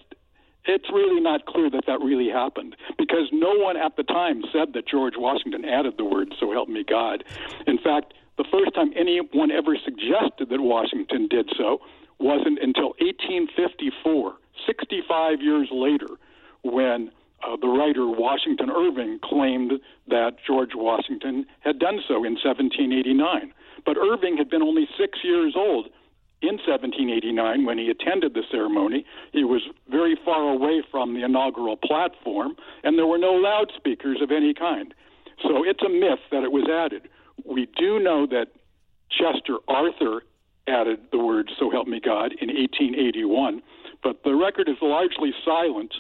it's 0.65 0.89
really 0.93 1.21
not 1.21 1.45
clear 1.47 1.69
that 1.71 1.87
that 1.89 2.01
really 2.01 2.29
happened 2.29 2.77
because 2.97 3.29
no 3.33 3.53
one 3.53 3.77
at 3.77 3.97
the 3.97 4.05
time 4.05 4.45
said 4.53 4.75
that 4.75 4.87
George 4.87 5.15
Washington 5.17 5.65
added 5.65 5.95
the 5.99 6.05
words 6.05 6.33
"So 6.39 6.53
help 6.53 6.69
me 6.69 6.85
God." 6.85 7.25
In 7.67 7.79
fact, 7.79 8.15
the 8.39 8.45
first 8.51 8.75
time 8.75 8.93
anyone 8.97 9.51
ever 9.51 9.77
suggested 9.77 10.49
that 10.51 10.61
Washington 10.61 11.29
did 11.29 11.51
so 11.57 11.81
wasn't 12.19 12.59
until 12.61 12.95
1854, 13.01 14.35
65 14.67 15.43
years 15.43 15.69
later, 15.73 16.09
when 16.63 17.11
uh, 17.43 17.57
the 17.61 17.67
writer 17.67 18.07
Washington 18.07 18.71
Irving 18.71 19.19
claimed 19.23 19.73
that 20.09 20.37
George 20.47 20.75
Washington 20.75 21.45
had 21.61 21.79
done 21.79 22.01
so 22.07 22.25
in 22.25 22.39
1789. 22.39 23.53
But 23.85 23.97
Irving 23.97 24.37
had 24.37 24.51
been 24.51 24.63
only 24.63 24.89
six 24.99 25.19
years 25.23 25.55
old 25.57 25.87
in 26.43 26.59
1789 26.59 27.65
when 27.65 27.79
he 27.79 27.89
attended 27.89 28.35
the 28.35 28.43
ceremony. 28.51 29.05
He 29.33 29.45
was 29.45 29.63
very 29.89 30.17
far 30.25 30.53
away 30.53 30.83
from 30.91 31.15
the 31.15 31.25
inaugural 31.25 31.77
platform, 31.77 32.57
and 32.83 32.99
there 32.99 33.07
were 33.07 33.19
no 33.19 33.33
loudspeakers 33.33 34.21
of 34.21 34.31
any 34.31 34.53
kind. 34.53 34.93
So 35.43 35.65
it's 35.65 35.83
a 35.83 35.89
myth 35.89 36.21
that 36.31 36.43
it 36.43 36.53
was 36.53 36.69
added. 36.69 37.09
We 37.45 37.69
do 37.77 37.99
know 37.99 38.27
that 38.27 38.49
Chester 39.11 39.59
Arthur 39.69 40.23
added 40.67 41.01
the 41.11 41.19
words 41.19 41.51
"So 41.59 41.71
help 41.71 41.87
me 41.87 42.01
God" 42.01 42.33
in 42.41 42.49
1881, 42.49 43.63
but 44.03 44.23
the 44.25 44.35
record 44.35 44.69
is 44.69 44.77
largely 44.81 45.33
silent 45.45 45.95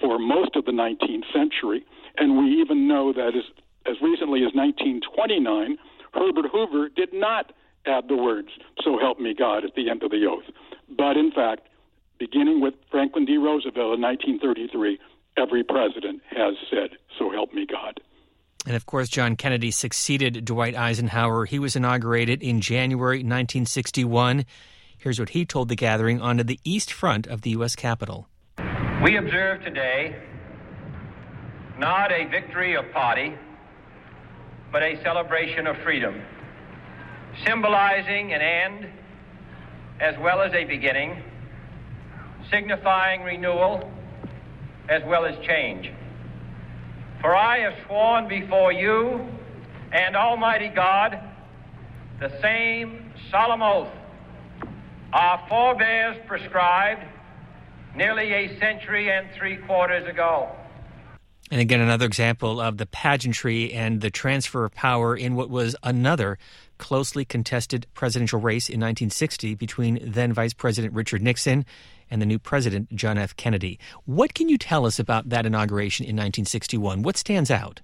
for 0.00 0.18
most 0.18 0.54
of 0.54 0.64
the 0.64 0.72
19th 0.72 1.24
century, 1.32 1.84
and 2.16 2.38
we 2.38 2.60
even 2.60 2.86
know 2.86 3.12
that 3.12 3.34
as, 3.34 3.44
as 3.86 4.00
recently 4.00 4.44
as 4.44 4.54
1929, 4.54 5.78
Herbert 6.14 6.46
Hoover 6.52 6.88
did 6.88 7.10
not 7.12 7.52
add 7.86 8.08
the 8.08 8.16
words, 8.16 8.48
So 8.82 8.98
help 8.98 9.18
me 9.18 9.34
God, 9.34 9.64
at 9.64 9.74
the 9.74 9.90
end 9.90 10.02
of 10.02 10.10
the 10.10 10.26
oath. 10.26 10.44
But 10.96 11.16
in 11.16 11.32
fact, 11.32 11.68
beginning 12.18 12.60
with 12.60 12.74
Franklin 12.90 13.24
D. 13.24 13.36
Roosevelt 13.36 13.94
in 13.94 14.00
1933, 14.00 14.98
every 15.36 15.64
president 15.64 16.22
has 16.30 16.54
said, 16.70 16.98
So 17.18 17.30
help 17.30 17.52
me 17.52 17.66
God. 17.66 18.00
And 18.66 18.76
of 18.76 18.86
course, 18.86 19.08
John 19.08 19.36
Kennedy 19.36 19.70
succeeded 19.70 20.44
Dwight 20.44 20.76
Eisenhower. 20.76 21.46
He 21.46 21.58
was 21.58 21.76
inaugurated 21.76 22.42
in 22.42 22.60
January 22.60 23.18
1961. 23.18 24.44
Here's 24.98 25.18
what 25.18 25.30
he 25.30 25.46
told 25.46 25.68
the 25.68 25.76
gathering 25.76 26.20
onto 26.20 26.42
the 26.42 26.58
east 26.64 26.92
front 26.92 27.26
of 27.26 27.42
the 27.42 27.50
U.S. 27.50 27.76
Capitol. 27.76 28.28
We 29.02 29.16
observe 29.16 29.62
today 29.62 30.16
not 31.78 32.10
a 32.10 32.24
victory 32.24 32.76
of 32.76 32.90
party, 32.92 33.34
but 34.70 34.82
a 34.82 35.00
celebration 35.02 35.66
of 35.66 35.76
freedom, 35.78 36.20
symbolizing 37.46 38.32
an 38.32 38.40
end 38.40 38.86
as 40.00 40.14
well 40.18 40.40
as 40.42 40.52
a 40.52 40.64
beginning, 40.64 41.22
signifying 42.50 43.22
renewal 43.22 43.90
as 44.88 45.02
well 45.06 45.24
as 45.24 45.34
change. 45.46 45.90
For 47.20 47.34
I 47.34 47.60
have 47.60 47.74
sworn 47.86 48.28
before 48.28 48.72
you 48.72 49.26
and 49.92 50.16
Almighty 50.16 50.68
God 50.68 51.18
the 52.20 52.32
same 52.40 53.12
solemn 53.30 53.62
oath 53.62 53.88
our 55.12 55.46
forebears 55.48 56.18
prescribed 56.26 57.02
nearly 57.96 58.32
a 58.32 58.58
century 58.58 59.10
and 59.10 59.26
three 59.38 59.56
quarters 59.56 60.06
ago. 60.06 60.50
And 61.50 61.60
again, 61.60 61.80
another 61.80 62.04
example 62.04 62.60
of 62.60 62.76
the 62.76 62.86
pageantry 62.86 63.72
and 63.72 64.02
the 64.02 64.10
transfer 64.10 64.64
of 64.64 64.74
power 64.74 65.16
in 65.16 65.34
what 65.34 65.48
was 65.48 65.74
another 65.82 66.38
closely 66.76 67.24
contested 67.24 67.86
presidential 67.94 68.38
race 68.38 68.68
in 68.68 68.80
1960 68.80 69.54
between 69.54 69.98
then 70.02 70.32
Vice 70.32 70.52
President 70.52 70.94
Richard 70.94 71.22
Nixon 71.22 71.64
and 72.10 72.20
the 72.20 72.26
new 72.26 72.38
president, 72.38 72.94
John 72.94 73.18
F. 73.18 73.36
Kennedy. 73.36 73.78
What 74.04 74.34
can 74.34 74.48
you 74.48 74.58
tell 74.58 74.86
us 74.86 74.98
about 74.98 75.30
that 75.30 75.46
inauguration 75.46 76.04
in 76.04 76.16
1961? 76.16 77.02
What 77.02 77.16
stands 77.16 77.50
out? 77.50 77.80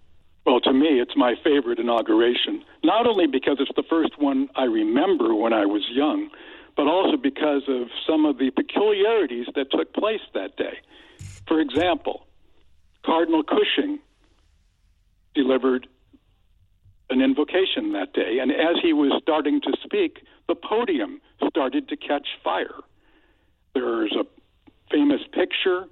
Well, 0.46 0.60
to 0.60 0.72
me, 0.72 1.00
it's 1.00 1.16
my 1.16 1.34
favorite 1.42 1.78
inauguration, 1.78 2.62
not 2.82 3.06
only 3.06 3.26
because 3.26 3.56
it's 3.60 3.74
the 3.76 3.84
first 3.88 4.18
one 4.18 4.48
I 4.56 4.64
remember 4.64 5.34
when 5.34 5.54
I 5.54 5.64
was 5.64 5.82
young, 5.90 6.28
but 6.76 6.86
also 6.86 7.16
because 7.16 7.62
of 7.68 7.88
some 8.06 8.26
of 8.26 8.38
the 8.38 8.50
peculiarities 8.50 9.46
that 9.54 9.70
took 9.70 9.94
place 9.94 10.20
that 10.34 10.56
day. 10.56 10.78
For 11.46 11.60
example, 11.60 12.26
Cardinal 13.04 13.42
Cushing 13.42 13.98
delivered 15.34 15.86
an 17.10 17.20
invocation 17.20 17.92
that 17.92 18.12
day, 18.14 18.38
and 18.40 18.50
as 18.50 18.76
he 18.82 18.92
was 18.92 19.12
starting 19.22 19.60
to 19.60 19.72
speak, 19.82 20.24
the 20.48 20.54
podium 20.54 21.20
started 21.48 21.88
to 21.88 21.96
catch 21.96 22.26
fire. 22.42 22.80
There's 23.74 24.14
a 24.14 24.24
famous 24.90 25.20
picture 25.32 25.84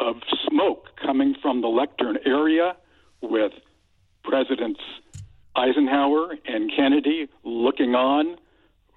of 0.00 0.16
smoke 0.48 0.88
coming 1.00 1.34
from 1.40 1.60
the 1.60 1.68
lectern 1.68 2.18
area 2.26 2.76
with 3.22 3.52
Presidents 4.24 4.80
Eisenhower 5.56 6.36
and 6.46 6.70
Kennedy 6.74 7.28
looking 7.44 7.94
on 7.94 8.36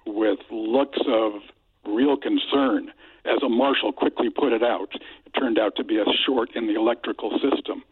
with 0.06 0.38
looks 0.50 0.98
of 1.06 1.32
real 1.86 2.16
concern 2.16 2.90
as 3.24 3.42
a 3.44 3.48
marshal 3.48 3.92
quickly 3.92 4.28
put 4.30 4.52
it 4.52 4.62
out. 4.62 4.92
Turned 5.38 5.58
out 5.58 5.76
to 5.76 5.84
be 5.84 5.98
a 5.98 6.04
short 6.26 6.50
in 6.54 6.66
the 6.66 6.74
electrical 6.74 7.30
system. 7.40 7.82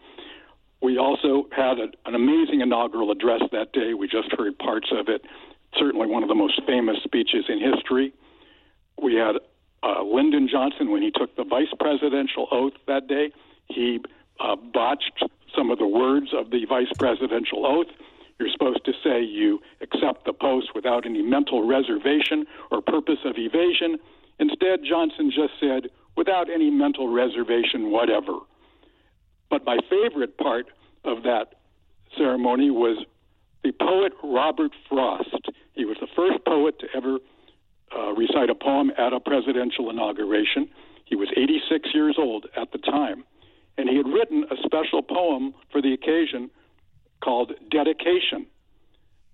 We 0.81 0.99
also 0.99 1.49
had 1.53 1.79
a, 1.79 1.89
an 2.07 2.15
amazing 2.15 2.61
inaugural 2.61 3.11
address 3.11 3.43
that 3.53 3.73
day. 3.73 3.95
We 3.95 4.09
just 4.09 4.33
heard 4.37 4.59
parts 4.59 4.89
of 4.93 5.09
it. 5.09 5.23
Certainly 5.79 6.07
one 6.09 6.23
of 6.23 6.29
the 6.29 6.35
most 6.35 6.61
famous 6.67 6.97
speeches 7.05 7.45
in 7.49 7.61
history. 7.61 8.13
We 9.01 9.15
had 9.15 9.37
uh, 9.83 10.03
Lyndon 10.03 10.49
Johnson 10.51 10.91
when 10.91 11.03
he 11.03 11.11
took 11.11 11.35
the 11.37 11.45
vice 11.45 11.73
presidential 11.79 12.49
oath 12.51 12.75
that 12.87 13.09
day. 13.09 13.31
He 13.69 14.01
uh, 14.41 14.57
botched 14.57 15.25
some 15.57 15.71
of 15.71 15.79
the 15.79 15.87
words 15.87 16.29
of 16.35 16.51
the 16.51 16.65
vice 16.67 16.93
presidential 16.99 17.67
oath. 17.67 17.87
You're 18.39 18.51
supposed 18.51 18.85
to 18.85 18.93
say 19.05 19.23
you 19.23 19.61
accept 19.81 20.25
the 20.25 20.33
post 20.33 20.75
without 20.75 21.07
any 21.07 21.23
mental 21.23 21.67
reservation 21.67 22.47
or 22.71 22.81
purpose 22.83 23.19
of 23.25 23.37
evasion. 23.39 23.99
Instead, 24.39 24.81
Johnson 24.89 25.31
just 25.31 25.53
said, 25.61 25.91
without 26.16 26.50
any 26.50 26.71
mental 26.71 27.12
reservation, 27.12 27.90
whatever. 27.90 28.38
But 29.50 29.64
my 29.64 29.78
favorite 29.90 30.38
part 30.38 30.66
of 31.04 31.23
that 31.25 31.54
ceremony 32.16 32.71
was 32.71 33.04
the 33.62 33.73
poet 33.73 34.12
Robert 34.23 34.73
Frost. 34.88 35.50
He 35.75 35.85
was 35.85 35.97
the 36.00 36.09
first 36.14 36.45
poet 36.45 36.78
to 36.81 36.87
ever 36.95 37.19
uh, 37.97 38.12
recite 38.12 38.50
a 38.50 38.54
poem 38.54 38.90
at 38.99 39.12
a 39.12 39.21
presidential 39.21 39.90
inauguration. 39.90 40.69
He 41.04 41.16
was 41.16 41.28
86 41.37 41.90
years 41.95 42.16
old 42.19 42.47
at 42.57 42.73
the 42.73 42.78
time. 42.78 43.25
And 43.78 43.88
he 43.88 43.97
had 43.97 44.07
written 44.07 44.45
a 44.50 44.57
special 44.64 45.02
poem 45.02 45.54
for 45.71 45.81
the 45.81 45.92
occasion 45.92 46.50
called 47.23 47.52
Dedication. 47.71 48.47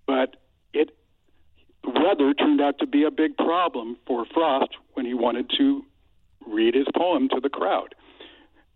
But 0.06 0.36
it 0.72 0.90
weather 1.84 2.34
turned 2.34 2.60
out 2.60 2.78
to 2.78 2.86
be 2.86 3.04
a 3.04 3.10
big 3.10 3.36
problem 3.36 3.96
for 4.06 4.26
Frost 4.32 4.70
when 4.94 5.06
he 5.06 5.14
wanted 5.14 5.50
to 5.58 5.84
read 6.52 6.74
his 6.74 6.86
poem 6.96 7.28
to 7.30 7.40
the 7.40 7.48
crowd. 7.48 7.94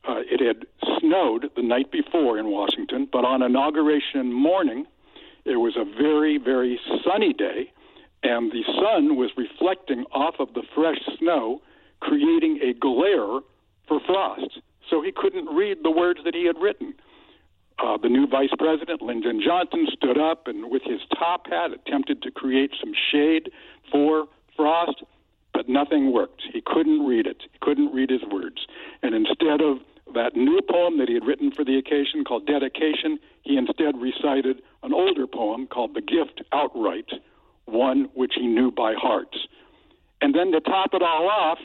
Uh, 0.08 0.20
it 0.30 0.40
had 0.40 0.66
snowed 0.98 1.50
the 1.54 1.62
night 1.62 1.92
before 1.92 2.38
in 2.38 2.48
Washington, 2.50 3.08
but 3.10 3.24
on 3.24 3.42
inauguration 3.42 4.32
morning, 4.32 4.84
it 5.44 5.56
was 5.56 5.76
a 5.76 5.84
very, 5.84 6.38
very 6.38 6.80
sunny 7.04 7.32
day, 7.32 7.72
and 8.22 8.50
the 8.50 8.64
sun 8.64 9.16
was 9.16 9.30
reflecting 9.36 10.04
off 10.12 10.34
of 10.38 10.54
the 10.54 10.62
fresh 10.74 10.98
snow, 11.18 11.60
creating 12.00 12.58
a 12.62 12.72
glare 12.74 13.40
for 13.86 14.00
Frost. 14.06 14.60
So 14.90 15.02
he 15.02 15.12
couldn't 15.12 15.46
read 15.46 15.78
the 15.82 15.90
words 15.90 16.20
that 16.24 16.34
he 16.34 16.46
had 16.46 16.58
written. 16.60 16.94
Uh, 17.78 17.96
the 17.96 18.08
new 18.08 18.26
vice 18.26 18.54
president, 18.58 19.02
Lyndon 19.02 19.40
Johnson, 19.44 19.86
stood 19.92 20.18
up 20.18 20.46
and, 20.46 20.70
with 20.70 20.82
his 20.82 21.00
top 21.18 21.46
hat, 21.48 21.70
attempted 21.72 22.22
to 22.22 22.30
create 22.30 22.70
some 22.78 22.92
shade 23.10 23.50
for 23.90 24.26
Frost, 24.56 25.02
but 25.52 25.68
nothing 25.68 26.12
worked. 26.12 26.42
He 26.52 26.62
couldn't 26.64 27.06
read 27.06 27.26
it. 27.26 27.42
He 27.52 27.58
couldn't 27.60 27.94
read 27.94 28.10
his 28.10 28.22
words. 28.30 28.66
And 29.02 29.14
instead 29.14 29.60
of 29.60 29.78
that 30.14 30.36
new 30.36 30.60
poem 30.68 30.98
that 30.98 31.08
he 31.08 31.14
had 31.14 31.26
written 31.26 31.50
for 31.50 31.64
the 31.64 31.78
occasion 31.78 32.24
called 32.24 32.46
Dedication, 32.46 33.18
he 33.42 33.56
instead 33.56 34.00
recited 34.00 34.62
an 34.82 34.92
older 34.92 35.26
poem 35.26 35.66
called 35.66 35.94
The 35.94 36.00
Gift 36.00 36.42
Outright, 36.52 37.10
one 37.66 38.08
which 38.14 38.32
he 38.36 38.46
knew 38.46 38.70
by 38.70 38.94
heart. 38.94 39.34
And 40.20 40.34
then 40.34 40.52
to 40.52 40.60
top 40.60 40.90
it 40.94 41.02
all 41.02 41.28
off, 41.28 41.58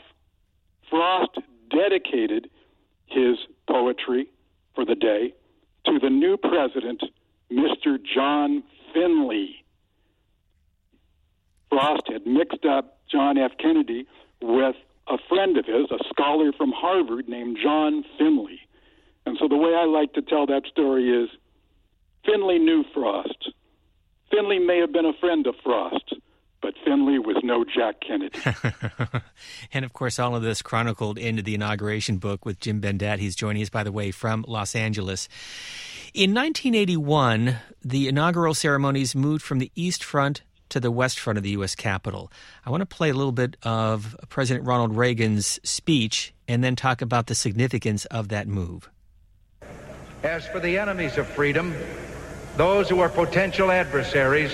Frost 0.89 1.37
dedicated 1.69 2.49
his 3.07 3.37
poetry 3.67 4.27
for 4.73 4.85
the 4.85 4.95
day 4.95 5.33
to 5.85 5.99
the 5.99 6.09
new 6.09 6.37
president, 6.37 7.03
Mr. 7.51 7.97
John 8.15 8.63
Finley. 8.93 9.63
Frost 11.69 12.03
had 12.11 12.25
mixed 12.25 12.65
up 12.65 12.96
John 13.11 13.37
F. 13.37 13.51
Kennedy 13.59 14.07
with 14.41 14.75
a 15.07 15.17
friend 15.29 15.57
of 15.57 15.65
his, 15.65 15.89
a 15.91 16.03
scholar 16.09 16.51
from 16.51 16.71
Harvard 16.71 17.27
named 17.27 17.57
John 17.61 18.03
Finley. 18.17 18.59
And 19.25 19.37
so 19.39 19.47
the 19.47 19.57
way 19.57 19.73
I 19.75 19.85
like 19.85 20.13
to 20.13 20.21
tell 20.21 20.45
that 20.47 20.63
story 20.71 21.09
is 21.09 21.29
Finley 22.25 22.59
knew 22.59 22.83
Frost. 22.93 23.51
Finley 24.31 24.59
may 24.59 24.79
have 24.79 24.91
been 24.91 25.05
a 25.05 25.13
friend 25.19 25.47
of 25.47 25.55
Frost, 25.63 26.13
but 26.61 26.73
Finley 26.83 27.19
was 27.19 27.37
no 27.43 27.63
Jack 27.63 27.95
Kennedy. 28.05 28.39
and 29.73 29.85
of 29.85 29.93
course, 29.93 30.19
all 30.19 30.35
of 30.35 30.43
this 30.43 30.61
chronicled 30.61 31.17
into 31.17 31.41
the 31.41 31.55
inauguration 31.55 32.17
book 32.17 32.45
with 32.45 32.59
Jim 32.59 32.81
Bendat. 32.81 33.19
He's 33.19 33.35
joining 33.35 33.61
us, 33.61 33.69
by 33.69 33.83
the 33.83 33.91
way, 33.91 34.11
from 34.11 34.43
Los 34.47 34.75
Angeles. 34.75 35.29
In 36.13 36.33
1981, 36.33 37.57
the 37.83 38.07
inaugural 38.07 38.53
ceremonies 38.53 39.15
moved 39.15 39.43
from 39.43 39.59
the 39.59 39.71
East 39.75 40.03
Front 40.03 40.41
to 40.69 40.79
the 40.79 40.91
west 40.91 41.19
front 41.19 41.37
of 41.37 41.43
the 41.43 41.51
U.S. 41.51 41.75
Capitol. 41.75 42.31
I 42.65 42.69
want 42.69 42.81
to 42.81 42.85
play 42.85 43.09
a 43.09 43.13
little 43.13 43.31
bit 43.31 43.57
of 43.63 44.15
President 44.29 44.65
Ronald 44.65 44.95
Reagan's 44.95 45.59
speech 45.63 46.33
and 46.47 46.63
then 46.63 46.75
talk 46.75 47.01
about 47.01 47.27
the 47.27 47.35
significance 47.35 48.05
of 48.05 48.29
that 48.29 48.47
move. 48.47 48.89
As 50.23 50.47
for 50.47 50.59
the 50.59 50.77
enemies 50.77 51.17
of 51.17 51.27
freedom, 51.27 51.75
those 52.55 52.89
who 52.89 52.99
are 52.99 53.09
potential 53.09 53.71
adversaries, 53.71 54.51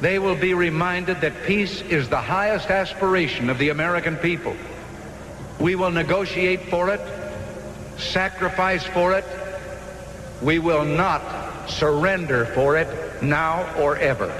they 0.00 0.18
will 0.18 0.36
be 0.36 0.52
reminded 0.52 1.22
that 1.22 1.32
peace 1.44 1.80
is 1.82 2.08
the 2.08 2.20
highest 2.20 2.70
aspiration 2.70 3.48
of 3.48 3.58
the 3.58 3.70
American 3.70 4.16
people. 4.16 4.54
We 5.58 5.74
will 5.74 5.90
negotiate 5.90 6.68
for 6.68 6.90
it, 6.90 7.00
sacrifice 7.98 8.84
for 8.84 9.14
it. 9.14 9.24
We 10.42 10.58
will 10.58 10.84
not 10.84 11.70
surrender 11.70 12.44
for 12.46 12.76
it 12.76 13.22
now 13.22 13.74
or 13.78 13.96
ever. 13.96 14.30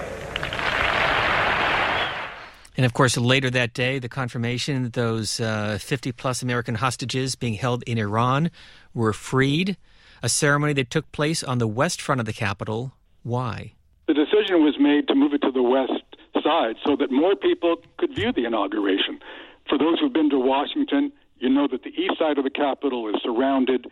And 2.77 2.85
of 2.85 2.93
course, 2.93 3.17
later 3.17 3.49
that 3.51 3.73
day, 3.73 3.99
the 3.99 4.09
confirmation 4.09 4.83
that 4.83 4.93
those 4.93 5.41
uh, 5.41 5.79
50 5.81 6.13
plus 6.13 6.43
American 6.43 6.75
hostages 6.75 7.35
being 7.35 7.55
held 7.55 7.83
in 7.85 7.97
Iran 7.97 8.51
were 8.93 9.15
freed, 9.15 9.79
a 10.23 10.29
ceremony 10.29 10.75
that 10.75 10.91
took 10.91 11.11
place 11.11 11.43
on 11.43 11.59
the 11.59 11.67
west 11.67 12.03
front 12.03 12.21
of 12.21 12.27
the 12.27 12.35
Capitol. 12.35 12.93
Why? 13.23 13.73
The 14.09 14.15
decision 14.15 14.63
was 14.63 14.77
made 14.79 15.09
to 15.09 15.15
move 15.15 15.33
it 15.33 15.43
to 15.43 15.51
the 15.51 15.63
west 15.63 16.03
side 16.45 16.77
so 16.85 16.97
that 16.97 17.11
more 17.11 17.35
people 17.35 17.77
could 17.97 18.15
view 18.15 18.31
the 18.33 18.45
inauguration. 18.45 19.21
For 19.69 19.79
those 19.79 19.99
who've 19.99 20.13
been 20.13 20.31
to 20.31 20.39
Washington, 20.39 21.13
you 21.39 21.49
know 21.49 21.67
that 21.69 21.83
the 21.83 21.91
east 21.91 22.19
side 22.19 22.39
of 22.39 22.45
the 22.45 22.51
Capitol 22.51 23.09
is 23.09 23.17
surrounded 23.23 23.87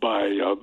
by 0.00 0.38
uh, 0.44 0.54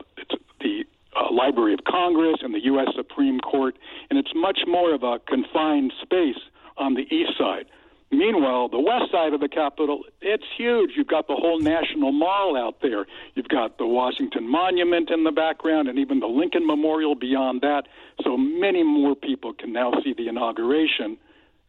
the 0.62 0.86
uh, 1.16 1.32
Library 1.32 1.74
of 1.74 1.84
Congress 1.84 2.38
and 2.42 2.54
the 2.54 2.64
U.S. 2.66 2.88
Supreme 2.96 3.40
Court, 3.40 3.78
and 4.10 4.18
it's 4.18 4.32
much 4.34 4.62
more 4.66 4.94
of 4.94 5.04
a 5.04 5.20
confined 5.28 5.94
space 6.02 6.40
on 6.78 6.94
the 6.94 7.04
east 7.14 7.32
side. 7.38 7.66
Meanwhile, 8.12 8.70
the 8.70 8.80
west 8.80 9.12
side 9.12 9.34
of 9.34 9.42
the 9.42 9.50
Capitol, 9.50 10.04
it's 10.22 10.44
huge. 10.58 10.92
You've 10.96 11.08
got 11.08 11.28
the 11.28 11.36
whole 11.36 11.60
National 11.60 12.12
Mall 12.12 12.56
out 12.56 12.82
there. 12.82 13.06
You've 13.34 13.48
got 13.48 13.78
the 13.78 13.88
Washington 13.88 14.50
Monument 14.50 15.10
in 15.10 15.24
the 15.24 15.32
background 15.32 15.90
and 15.90 15.98
even 15.98 16.20
the 16.20 16.28
Lincoln 16.28 16.66
Memorial 16.66 17.16
beyond 17.16 17.62
that. 17.62 17.88
So 18.24 18.38
many 18.38 18.84
more 18.84 19.16
people 19.16 19.54
can 19.54 19.74
now 19.74 19.92
see 20.04 20.14
the 20.14 20.28
inauguration, 20.28 21.18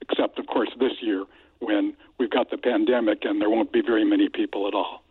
except, 0.03 0.39
of 0.39 0.47
course, 0.47 0.69
this 0.79 0.93
year 1.01 1.25
when 1.61 1.95
we've 2.19 2.31
got 2.31 2.51
the 2.51 2.59
pandemic 2.59 3.25
and 3.25 3.41
there 3.41 3.51
won't 3.51 3.73
be 3.73 3.81
very 3.81 4.05
many 4.05 4.29
people 4.29 4.69
at 4.69 4.75
all. 4.75 5.03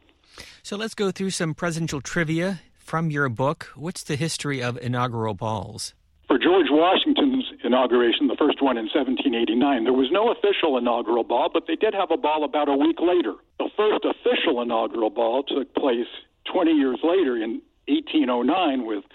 So 0.61 0.77
let's 0.77 0.93
go 0.93 1.11
through 1.11 1.31
some 1.31 1.53
presidential 1.53 2.01
trivia 2.01 2.61
from 2.77 3.09
your 3.09 3.29
book. 3.29 3.71
What's 3.75 4.03
the 4.03 4.15
history 4.15 4.61
of 4.61 4.77
inaugural 4.77 5.33
balls? 5.33 5.95
For 6.35 6.43
George 6.43 6.67
Washington's 6.69 7.45
inauguration, 7.63 8.27
the 8.27 8.35
first 8.35 8.61
one 8.61 8.75
in 8.75 8.91
1789, 8.91 9.55
there 9.85 9.93
was 9.95 10.11
no 10.11 10.35
official 10.35 10.77
inaugural 10.77 11.23
ball, 11.23 11.47
but 11.47 11.63
they 11.65 11.77
did 11.77 11.93
have 11.93 12.11
a 12.11 12.17
ball 12.17 12.43
about 12.43 12.67
a 12.67 12.75
week 12.75 12.99
later. 12.99 13.35
The 13.57 13.71
first 13.77 14.03
official 14.03 14.59
inaugural 14.59 15.09
ball 15.09 15.43
took 15.43 15.73
place 15.75 16.11
20 16.51 16.71
years 16.73 16.99
later 17.07 17.39
in 17.39 17.63
1809 17.87 18.83
with 18.83 19.05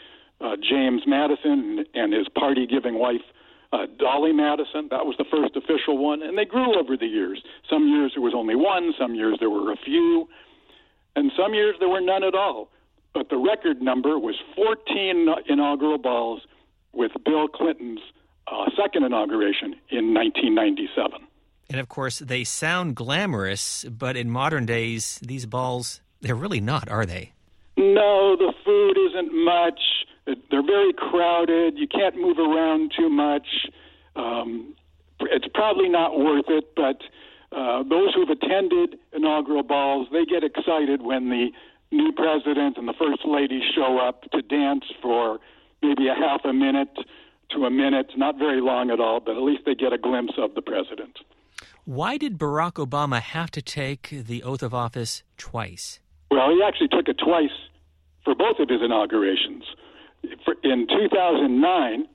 uh, 0.41 0.57
James 0.65 1.03
Madison 1.07 1.85
and 1.93 2.15
his 2.15 2.27
party 2.31 2.67
giving 2.67 2.99
wife, 2.99 3.21
uh, 3.75 3.85
Dolley 3.99 4.33
Madison. 4.33 4.89
That 4.89 5.05
was 5.05 5.17
the 5.19 5.29
first 5.29 5.61
official 5.61 6.00
one, 6.00 6.23
and 6.23 6.39
they 6.39 6.47
grew 6.47 6.73
over 6.81 6.97
the 6.97 7.05
years. 7.05 7.45
Some 7.69 7.87
years 7.87 8.12
there 8.17 8.25
was 8.25 8.33
only 8.33 8.57
one, 8.57 8.95
some 8.99 9.15
years 9.15 9.37
there 9.41 9.50
were 9.50 9.71
a 9.71 9.77
few, 9.85 10.27
and 11.17 11.31
some 11.37 11.53
years 11.53 11.77
there 11.81 11.91
were 11.91 12.00
none 12.00 12.25
at 12.25 12.35
all. 12.35 12.71
But 13.12 13.29
the 13.29 13.37
record 13.37 13.83
number 13.83 14.19
was 14.19 14.41
14 14.57 15.29
inaugural 15.50 15.99
balls 15.99 16.41
with 16.93 17.13
Bill 17.25 17.49
Clinton's 17.49 18.01
uh, 18.47 18.71
second 18.77 19.05
inauguration 19.05 19.75
in 19.91 20.15
1997. 20.15 21.27
And 21.71 21.79
of 21.81 21.89
course, 21.89 22.19
they 22.19 22.43
sound 22.45 22.97
glamorous, 22.97 23.85
but 23.85 24.17
in 24.17 24.29
modern 24.29 24.67
days, 24.67 25.21
these 25.23 25.47
balls, 25.47 26.01
they're 26.21 26.35
really 26.35 26.61
not, 26.61 26.89
are 26.89 27.07
they? 27.07 27.33
No, 27.77 28.37
the 28.37 28.53
food 28.65 28.99
isn't 28.99 29.33
much. 29.45 29.81
They're 30.27 30.67
very 30.67 30.93
crowded. 30.93 31.79
You 31.79 31.87
can't 31.87 32.17
move 32.17 32.39
around 32.39 32.93
too 32.97 33.09
much. 33.09 33.47
Um, 34.17 34.75
it's 35.21 35.47
probably 35.55 35.89
not 35.89 36.19
worth 36.19 36.47
it, 36.49 36.75
but 36.75 37.03
uh, 37.57 37.83
those 37.85 38.15
who've 38.15 38.29
attended 38.29 38.99
inaugural 39.13 39.63
balls, 39.63 40.09
they 40.13 40.25
get 40.25 40.43
excited 40.45 41.03
when 41.03 41.31
the 41.31 41.50
new 41.93 42.13
president 42.13 42.79
and 42.79 42.89
the 42.89 42.95
first 42.99 43.23
lady 43.25 43.61
show 43.75 43.99
up 43.99 44.23
to 44.31 44.43
dance 44.43 44.85
for 45.03 45.39
maybe 45.82 46.08
a 46.08 46.14
half 46.14 46.40
a 46.45 46.52
minute 46.52 46.97
to 47.50 47.64
a 47.64 47.71
minute, 47.71 48.12
not 48.16 48.38
very 48.38 48.60
long 48.60 48.90
at 48.90 49.00
all, 49.00 49.21
but 49.21 49.36
at 49.36 49.43
least 49.43 49.62
they 49.66 49.75
get 49.75 49.93
a 49.93 49.99
glimpse 49.99 50.34
of 50.38 50.54
the 50.54 50.62
president. 50.62 51.19
Why 51.84 52.16
did 52.16 52.38
Barack 52.38 52.75
Obama 52.75 53.21
have 53.21 53.50
to 53.52 53.62
take 53.62 54.10
the 54.10 54.43
oath 54.43 54.62
of 54.62 54.73
office 54.73 55.23
twice? 55.36 55.99
Well, 56.30 56.50
he 56.50 56.62
actually 56.62 56.88
took 56.88 57.08
it 57.08 57.19
twice 57.19 57.50
for 58.25 58.34
both 58.34 58.58
of 58.60 58.69
his 58.69 58.80
inaugurations. 58.82 59.64
In 60.62 60.86
2009, 60.86 62.06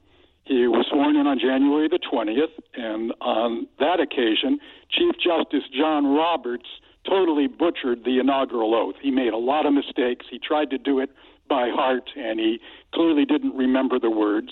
he 0.46 0.68
was 0.68 0.86
sworn 0.90 1.16
in 1.16 1.26
on 1.26 1.40
January 1.40 1.90
the 1.90 2.00
20th, 2.00 2.54
and 2.76 3.14
on 3.20 3.68
that 3.80 4.00
occasion, 4.00 4.60
Chief 4.90 5.16
Justice 5.16 5.68
John 5.76 6.06
Roberts 6.14 6.70
totally 7.10 7.48
butchered 7.48 8.06
the 8.06 8.20
inaugural 8.20 8.76
oath. 8.76 8.96
He 9.02 9.12
made 9.12 9.34
a 9.34 9.38
lot 9.38 9.66
of 9.66 9.74
mistakes. 9.74 10.26
He 10.30 10.40
tried 10.40 10.70
to 10.70 10.78
do 10.78 11.00
it 11.00 11.10
by 11.48 11.70
heart, 11.70 12.10
and 12.16 12.40
he 12.40 12.60
clearly 12.94 13.26
didn't 13.26 13.56
remember 13.56 14.00
the 14.00 14.10
words. 14.10 14.50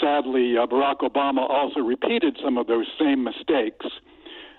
Sadly, 0.00 0.56
uh, 0.56 0.66
Barack 0.66 1.00
Obama 1.00 1.48
also 1.48 1.80
repeated 1.80 2.38
some 2.42 2.56
of 2.56 2.66
those 2.66 2.86
same 2.98 3.24
mistakes. 3.24 3.86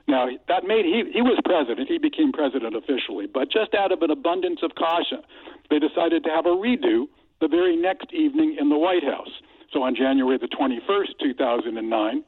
Now, 0.08 0.28
that 0.48 0.66
made 0.66 0.86
he 0.86 1.04
he 1.14 1.22
was 1.22 1.40
president. 1.46 1.88
He 1.88 1.98
became 1.98 2.32
president 2.32 2.76
officially, 2.76 3.26
but 3.26 3.50
just 3.52 3.74
out 3.74 3.92
of 3.92 4.02
an 4.02 4.12
abundance 4.12 4.60
of 4.62 4.76
caution, 4.76 5.22
they 5.70 5.80
decided 5.80 6.24
to 6.26 6.30
have 6.30 6.46
a 6.46 6.50
redo 6.50 7.08
the 7.40 7.48
very 7.48 7.76
next 7.76 8.14
evening 8.14 8.58
in 8.60 8.70
the 8.70 8.78
White 8.78 9.04
House. 9.04 9.32
So 9.72 9.82
on 9.82 9.96
January 9.96 10.38
the 10.38 10.48
21st, 10.48 11.20
2009, 11.20 12.24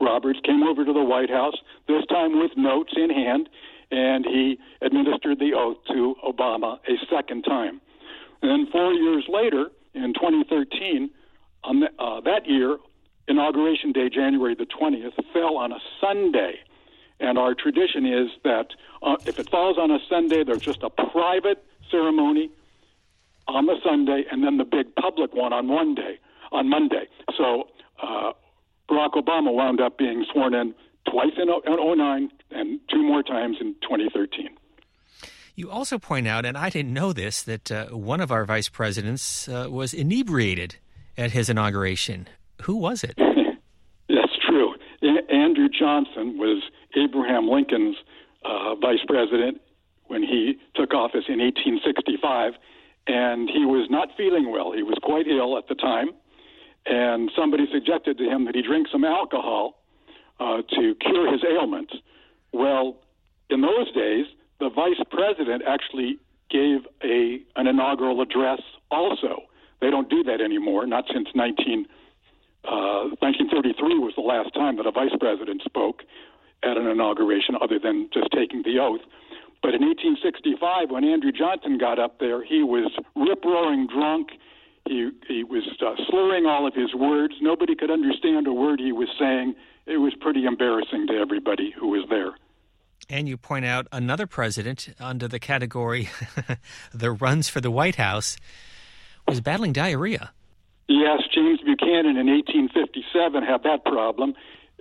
Roberts 0.00 0.40
came 0.44 0.62
over 0.62 0.84
to 0.84 0.92
the 0.92 1.02
White 1.02 1.30
House, 1.30 1.54
this 1.88 2.04
time 2.08 2.38
with 2.38 2.50
notes 2.56 2.92
in 2.96 3.08
hand, 3.08 3.48
and 3.90 4.24
he 4.24 4.58
administered 4.82 5.38
the 5.38 5.54
oath 5.54 5.78
to 5.88 6.16
Obama 6.26 6.78
a 6.88 6.96
second 7.10 7.42
time. 7.42 7.80
And 8.42 8.50
then 8.50 8.66
four 8.70 8.92
years 8.92 9.24
later, 9.28 9.70
in 9.94 10.12
2013, 10.14 11.10
on 11.64 11.80
the, 11.80 11.86
uh, 11.98 12.20
that 12.22 12.48
year, 12.48 12.76
Inauguration 13.28 13.92
Day, 13.92 14.08
January 14.08 14.54
the 14.54 14.66
20th, 14.66 15.14
fell 15.32 15.56
on 15.56 15.72
a 15.72 15.78
Sunday. 16.00 16.58
And 17.20 17.38
our 17.38 17.54
tradition 17.54 18.04
is 18.04 18.30
that 18.42 18.68
uh, 19.02 19.16
if 19.26 19.38
it 19.38 19.48
falls 19.48 19.78
on 19.78 19.92
a 19.92 19.98
Sunday, 20.08 20.42
there's 20.42 20.60
just 20.60 20.82
a 20.82 20.90
private 20.90 21.64
ceremony 21.90 22.50
on 23.46 23.66
the 23.66 23.76
Sunday 23.84 24.24
and 24.30 24.42
then 24.42 24.56
the 24.56 24.64
big 24.64 24.94
public 24.96 25.34
one 25.34 25.52
on 25.52 25.68
one 25.68 25.94
day, 25.94 26.18
on 26.50 26.68
Monday. 26.68 27.06
So 27.36 27.68
uh, 28.02 28.32
Barack 28.90 29.12
Obama 29.12 29.52
wound 29.52 29.80
up 29.80 29.98
being 29.98 30.24
sworn 30.32 30.54
in 30.54 30.74
twice 31.08 31.32
in 31.36 31.48
09 31.48 32.30
and 32.50 32.80
two 32.90 33.02
more 33.02 33.22
times 33.22 33.58
in 33.60 33.74
2013. 33.82 34.48
You 35.54 35.70
also 35.70 35.98
point 35.98 36.26
out, 36.26 36.46
and 36.46 36.56
I 36.56 36.70
didn't 36.70 36.94
know 36.94 37.12
this, 37.12 37.42
that 37.42 37.70
uh, 37.70 37.86
one 37.88 38.20
of 38.20 38.30
our 38.32 38.44
vice 38.44 38.68
presidents 38.68 39.48
uh, 39.48 39.66
was 39.70 39.92
inebriated 39.92 40.76
at 41.18 41.32
his 41.32 41.50
inauguration. 41.50 42.26
Who 42.62 42.76
was 42.76 43.04
it? 43.04 43.16
That's 44.08 44.36
true. 44.48 44.74
A- 45.02 45.32
Andrew 45.32 45.68
Johnson 45.68 46.38
was 46.38 46.62
Abraham 46.96 47.48
Lincoln's 47.48 47.96
uh, 48.44 48.74
vice 48.76 49.04
president 49.06 49.60
when 50.06 50.22
he 50.22 50.54
took 50.74 50.94
office 50.94 51.24
in 51.28 51.38
1865, 51.38 52.54
and 53.06 53.48
he 53.50 53.64
was 53.66 53.88
not 53.90 54.08
feeling 54.16 54.50
well. 54.50 54.72
He 54.72 54.82
was 54.82 54.96
quite 55.02 55.26
ill 55.26 55.58
at 55.58 55.68
the 55.68 55.74
time, 55.74 56.08
and 56.86 57.30
somebody 57.36 57.64
suggested 57.70 58.16
to 58.18 58.24
him 58.24 58.46
that 58.46 58.54
he 58.54 58.62
drink 58.62 58.88
some 58.90 59.04
alcohol 59.04 59.82
uh, 60.40 60.62
to 60.70 60.94
cure 61.00 61.30
his 61.30 61.42
ailments. 61.44 61.92
Well, 62.52 62.96
in 63.50 63.60
those 63.60 63.92
days, 63.92 64.26
the 64.62 64.70
vice 64.70 65.02
president 65.10 65.64
actually 65.66 66.18
gave 66.48 66.86
a 67.02 67.42
an 67.56 67.66
inaugural 67.66 68.20
address 68.22 68.60
also. 68.92 69.42
They 69.80 69.90
don't 69.90 70.08
do 70.08 70.22
that 70.22 70.40
anymore, 70.40 70.86
not 70.86 71.04
since 71.12 71.26
19, 71.34 71.86
uh, 72.62 73.10
1933 73.18 73.98
was 73.98 74.14
the 74.14 74.22
last 74.22 74.54
time 74.54 74.76
that 74.76 74.86
a 74.86 74.92
vice 74.92 75.16
president 75.18 75.62
spoke 75.62 76.02
at 76.62 76.76
an 76.76 76.86
inauguration 76.86 77.56
other 77.60 77.80
than 77.82 78.08
just 78.14 78.30
taking 78.30 78.62
the 78.62 78.78
oath. 78.78 79.00
But 79.62 79.74
in 79.74 79.82
1865, 79.82 80.90
when 80.90 81.02
Andrew 81.02 81.32
Johnson 81.32 81.78
got 81.78 81.98
up 81.98 82.20
there, 82.20 82.44
he 82.44 82.62
was 82.62 82.92
rip 83.16 83.44
roaring 83.44 83.88
drunk. 83.88 84.38
He, 84.86 85.10
he 85.26 85.42
was 85.42 85.66
uh, 85.82 85.94
slurring 86.08 86.46
all 86.46 86.66
of 86.66 86.74
his 86.74 86.94
words. 86.94 87.34
Nobody 87.40 87.74
could 87.74 87.90
understand 87.90 88.46
a 88.46 88.52
word 88.52 88.78
he 88.78 88.92
was 88.92 89.08
saying. 89.18 89.54
It 89.86 89.98
was 89.98 90.14
pretty 90.20 90.46
embarrassing 90.46 91.08
to 91.08 91.14
everybody 91.14 91.74
who 91.74 91.88
was 91.88 92.06
there. 92.08 92.38
And 93.12 93.28
you 93.28 93.36
point 93.36 93.66
out 93.66 93.86
another 93.92 94.26
president 94.26 94.88
under 94.98 95.28
the 95.28 95.38
category 95.38 96.08
the 96.94 97.12
runs 97.12 97.46
for 97.46 97.60
the 97.60 97.70
White 97.70 97.96
House 97.96 98.38
was 99.28 99.42
battling 99.42 99.74
diarrhea. 99.74 100.32
Yes, 100.88 101.20
James 101.32 101.60
Buchanan 101.60 102.16
in 102.16 102.26
1857 102.26 103.42
had 103.44 103.64
that 103.64 103.84
problem. 103.84 104.32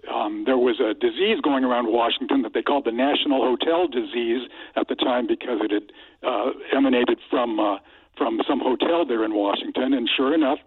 um, 0.09 0.43
there 0.45 0.57
was 0.57 0.79
a 0.79 0.93
disease 0.93 1.41
going 1.43 1.65
around 1.65 1.91
Washington 1.91 2.41
that 2.43 2.53
they 2.53 2.61
called 2.61 2.85
the 2.85 2.93
National 2.93 3.43
Hotel 3.43 3.89
Disease 3.89 4.47
at 4.77 4.87
the 4.87 4.95
time 4.95 5.27
because 5.27 5.59
it 5.59 5.71
had 5.71 5.91
uh, 6.23 6.51
emanated 6.73 7.19
from 7.29 7.59
uh, 7.59 7.79
from 8.17 8.39
some 8.47 8.61
hotel 8.61 9.05
there 9.05 9.25
in 9.25 9.33
Washington. 9.33 9.93
And 9.93 10.09
sure 10.15 10.33
enough, 10.33 10.59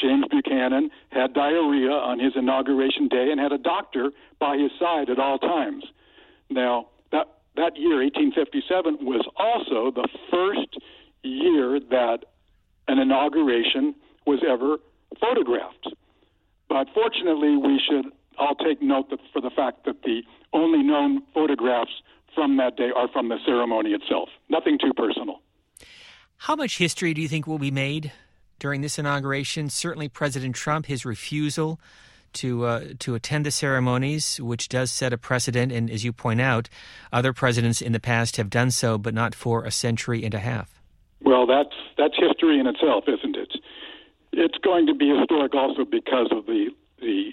James 0.00 0.26
Buchanan 0.30 0.90
had 1.10 1.34
diarrhea 1.34 1.90
on 1.90 2.20
his 2.20 2.34
inauguration 2.36 3.08
day 3.08 3.30
and 3.32 3.40
had 3.40 3.50
a 3.50 3.58
doctor 3.58 4.12
by 4.38 4.56
his 4.56 4.70
side 4.78 5.10
at 5.10 5.18
all 5.18 5.38
times. 5.38 5.84
Now 6.48 6.86
that 7.58 7.76
year, 7.76 8.00
1857, 8.02 9.04
was 9.04 9.26
also 9.36 9.90
the 9.90 10.08
first 10.30 10.78
year 11.22 11.80
that 11.90 12.24
an 12.86 12.98
inauguration 12.98 13.94
was 14.26 14.40
ever 14.48 14.78
photographed. 15.20 15.88
But 16.68 16.88
fortunately, 16.94 17.56
we 17.56 17.80
should 17.88 18.12
all 18.38 18.54
take 18.54 18.80
note 18.80 19.10
that 19.10 19.20
for 19.32 19.40
the 19.40 19.50
fact 19.50 19.84
that 19.84 20.02
the 20.02 20.22
only 20.52 20.82
known 20.82 21.22
photographs 21.34 21.90
from 22.34 22.56
that 22.58 22.76
day 22.76 22.90
are 22.94 23.08
from 23.08 23.28
the 23.28 23.38
ceremony 23.44 23.90
itself. 23.90 24.28
Nothing 24.48 24.78
too 24.78 24.92
personal. 24.94 25.40
How 26.36 26.54
much 26.54 26.78
history 26.78 27.14
do 27.14 27.20
you 27.20 27.28
think 27.28 27.46
will 27.46 27.58
be 27.58 27.72
made 27.72 28.12
during 28.60 28.80
this 28.80 28.98
inauguration? 28.98 29.70
Certainly, 29.70 30.10
President 30.10 30.54
Trump, 30.54 30.86
his 30.86 31.04
refusal 31.04 31.80
to 32.34 32.64
uh, 32.64 32.84
to 32.98 33.14
attend 33.14 33.46
the 33.46 33.50
ceremonies, 33.50 34.40
which 34.40 34.68
does 34.68 34.90
set 34.90 35.12
a 35.12 35.18
precedent. 35.18 35.72
And 35.72 35.90
as 35.90 36.04
you 36.04 36.12
point 36.12 36.40
out, 36.40 36.68
other 37.12 37.32
presidents 37.32 37.80
in 37.80 37.92
the 37.92 38.00
past 38.00 38.36
have 38.36 38.50
done 38.50 38.70
so, 38.70 38.98
but 38.98 39.14
not 39.14 39.34
for 39.34 39.64
a 39.64 39.70
century 39.70 40.24
and 40.24 40.34
a 40.34 40.38
half. 40.38 40.80
Well, 41.22 41.46
that's 41.46 41.74
that's 41.96 42.14
history 42.16 42.60
in 42.60 42.66
itself, 42.66 43.04
isn't 43.08 43.36
it? 43.36 43.52
It's 44.32 44.58
going 44.58 44.86
to 44.86 44.94
be 44.94 45.08
historic 45.16 45.54
also 45.54 45.84
because 45.84 46.28
of 46.30 46.46
the 46.46 46.70
the 47.00 47.32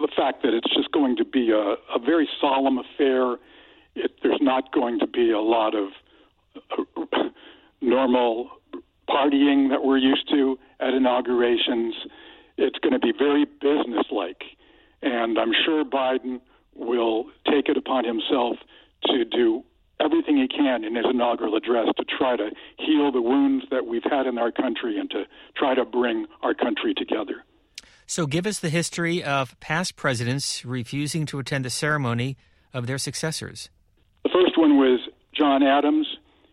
the 0.00 0.08
fact 0.16 0.42
that 0.42 0.54
it's 0.54 0.72
just 0.74 0.92
going 0.92 1.16
to 1.16 1.24
be 1.24 1.50
a, 1.50 1.74
a 1.94 1.98
very 1.98 2.28
solemn 2.40 2.78
affair. 2.78 3.36
It, 3.94 4.12
there's 4.22 4.40
not 4.40 4.72
going 4.72 4.98
to 5.00 5.06
be 5.06 5.30
a 5.32 5.40
lot 5.40 5.74
of 5.74 5.88
uh, 6.70 7.28
normal 7.80 8.50
partying 9.08 9.70
that 9.70 9.84
we're 9.84 9.98
used 9.98 10.28
to 10.30 10.58
at 10.80 10.94
inaugurations. 10.94 11.94
It's 12.58 12.78
going 12.80 12.92
to 12.92 12.98
be 12.98 13.12
very 13.16 13.44
businesslike. 13.44 14.42
And 15.00 15.38
I'm 15.38 15.52
sure 15.64 15.84
Biden 15.84 16.40
will 16.74 17.26
take 17.46 17.68
it 17.68 17.76
upon 17.76 18.04
himself 18.04 18.56
to 19.06 19.24
do 19.24 19.64
everything 20.00 20.36
he 20.36 20.48
can 20.48 20.84
in 20.84 20.94
his 20.94 21.06
inaugural 21.08 21.56
address 21.56 21.86
to 21.96 22.04
try 22.04 22.36
to 22.36 22.50
heal 22.78 23.10
the 23.10 23.22
wounds 23.22 23.64
that 23.70 23.86
we've 23.86 24.04
had 24.04 24.26
in 24.26 24.38
our 24.38 24.52
country 24.52 24.98
and 24.98 25.10
to 25.10 25.24
try 25.56 25.74
to 25.74 25.84
bring 25.84 26.26
our 26.42 26.54
country 26.54 26.94
together. 26.94 27.44
So, 28.06 28.26
give 28.26 28.46
us 28.46 28.58
the 28.58 28.70
history 28.70 29.22
of 29.22 29.58
past 29.60 29.94
presidents 29.94 30.64
refusing 30.64 31.26
to 31.26 31.38
attend 31.38 31.64
the 31.64 31.70
ceremony 31.70 32.36
of 32.72 32.86
their 32.86 32.96
successors. 32.96 33.68
The 34.24 34.30
first 34.30 34.56
one 34.56 34.78
was 34.78 35.00
John 35.34 35.62
Adams 35.62 36.06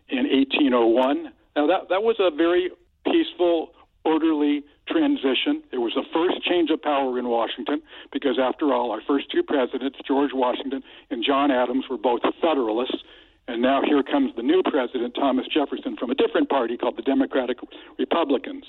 in 0.08 0.28
1801. 0.28 1.32
Now, 1.56 1.66
that, 1.66 1.88
that 1.88 2.02
was 2.02 2.16
a 2.18 2.30
very 2.30 2.70
peaceful, 3.04 3.72
orderly 4.04 4.64
transition. 4.86 5.62
It 5.72 5.78
was 5.78 5.92
the 5.94 6.04
first 6.12 6.44
change 6.44 6.70
of 6.70 6.82
power 6.96 7.18
in 7.18 7.28
Washington 7.28 7.82
because, 8.12 8.38
after 8.40 8.72
all, 8.72 8.90
our 8.90 9.02
first 9.06 9.30
two 9.30 9.42
presidents, 9.42 9.98
George 10.06 10.30
Washington 10.32 10.82
and 11.10 11.24
John 11.24 11.50
Adams, 11.50 11.84
were 11.90 11.98
both 11.98 12.20
Federalists. 12.40 13.02
And 13.48 13.62
now 13.62 13.80
here 13.82 14.02
comes 14.02 14.34
the 14.34 14.42
new 14.42 14.62
president, 14.64 15.14
Thomas 15.14 15.46
Jefferson, 15.46 15.96
from 15.96 16.10
a 16.10 16.14
different 16.14 16.48
party 16.48 16.76
called 16.76 16.96
the 16.96 17.02
Democratic 17.02 17.58
Republicans. 17.98 18.64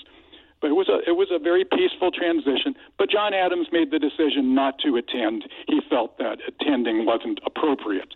But 0.62 0.72
it 0.72 0.74
was 0.74 0.90
a 0.90 0.98
it 1.08 1.16
was 1.16 1.30
a 1.32 1.38
very 1.38 1.64
peaceful 1.66 2.12
transition. 2.12 2.74
But 2.98 3.12
John 3.12 3.34
Adams 3.34 3.68
made 3.72 3.92
the 3.92 4.00
decision 4.00 4.56
not 4.56 4.80
to 4.80 4.96
attend. 4.98 5.46
He 5.68 5.82
felt 5.90 6.18
that 6.18 6.38
attending 6.48 7.06
wasn't 7.06 7.40
appropriate. 7.46 8.14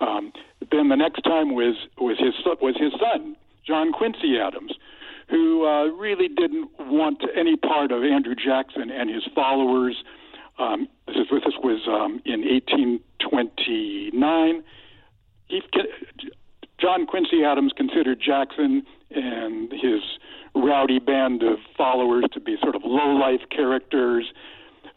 Um, 0.00 0.32
then 0.70 0.88
the 0.88 0.96
next 0.96 1.22
time 1.22 1.54
was 1.54 1.76
was 1.96 2.18
his 2.18 2.34
was 2.60 2.76
his 2.76 2.92
son, 3.00 3.36
John 3.66 3.92
Quincy 3.92 4.36
Adams, 4.38 4.72
who 5.28 5.66
uh, 5.66 5.86
really 5.86 6.28
didn't 6.28 6.70
want 6.78 7.22
any 7.36 7.56
part 7.56 7.90
of 7.92 8.02
Andrew 8.02 8.34
Jackson 8.34 8.90
and 8.90 9.10
his 9.10 9.28
followers. 9.34 10.02
Um, 10.58 10.88
this, 11.06 11.16
is, 11.16 11.26
this 11.30 11.52
was 11.62 11.86
um, 11.86 12.22
in 12.24 12.40
1829. 12.40 14.64
He, 15.48 15.60
John 16.80 17.04
Quincy 17.06 17.44
Adams 17.44 17.72
considered 17.76 18.18
Jackson 18.24 18.86
and 19.10 19.70
his 19.72 20.00
rowdy 20.54 20.98
band 20.98 21.42
of 21.42 21.58
followers 21.76 22.24
to 22.32 22.40
be 22.40 22.56
sort 22.62 22.74
of 22.74 22.82
low 22.84 23.14
life 23.16 23.42
characters. 23.50 24.32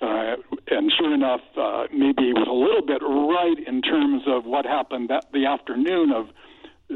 Uh, 0.02 0.38
and 0.67 0.91
sure 0.98 1.13
enough, 1.13 1.41
uh, 1.58 1.88
maybe 1.94 2.24
he 2.24 2.34
was 2.34 2.48
a 2.48 2.54
little 2.54 2.82
bit 2.86 3.02
right 3.04 3.58
in 3.67 3.82
terms 3.82 4.24
of 4.28 4.46
what 4.46 4.65
happened 4.65 5.10
that 5.10 5.26
the 5.34 5.46
afternoon 5.46 6.12
of 6.12 6.30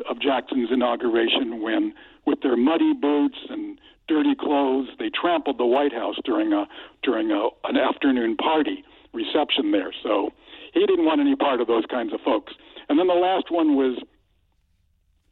of 0.09 0.19
Jackson's 0.19 0.69
inauguration, 0.71 1.61
when 1.61 1.93
with 2.25 2.41
their 2.41 2.57
muddy 2.57 2.93
boots 2.93 3.37
and 3.49 3.79
dirty 4.07 4.35
clothes, 4.35 4.89
they 4.99 5.09
trampled 5.09 5.57
the 5.57 5.65
White 5.65 5.93
House 5.93 6.15
during 6.23 6.53
a 6.53 6.65
during 7.03 7.31
a, 7.31 7.49
an 7.63 7.77
afternoon 7.77 8.35
party 8.37 8.83
reception 9.13 9.71
there. 9.71 9.93
So 10.03 10.31
he 10.73 10.85
didn't 10.85 11.05
want 11.05 11.21
any 11.21 11.35
part 11.35 11.61
of 11.61 11.67
those 11.67 11.85
kinds 11.89 12.13
of 12.13 12.19
folks. 12.21 12.53
And 12.89 12.99
then 12.99 13.07
the 13.07 13.13
last 13.13 13.49
one 13.49 13.75
was, 13.75 13.97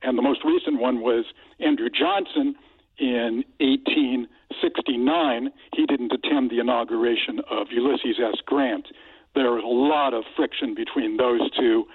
and 0.01 0.17
the 0.17 0.21
most 0.21 0.43
recent 0.43 0.79
one 0.79 1.01
was 1.01 1.25
Andrew 1.59 1.89
Johnson 1.89 2.55
in 2.97 3.43
1869, 3.59 5.51
he 5.75 5.85
didn't 5.85 6.13
attend 6.13 6.49
the 6.51 6.59
inauguration 6.59 7.41
of 7.49 7.67
Ulysses 7.71 8.19
S. 8.19 8.39
Grant. 8.45 8.87
There 9.35 9.51
was 9.51 9.63
a 9.63 9.67
lot 9.67 10.13
of 10.13 10.23
friction 10.35 10.75
between 10.75 11.17
those 11.17 11.49
two 11.57 11.85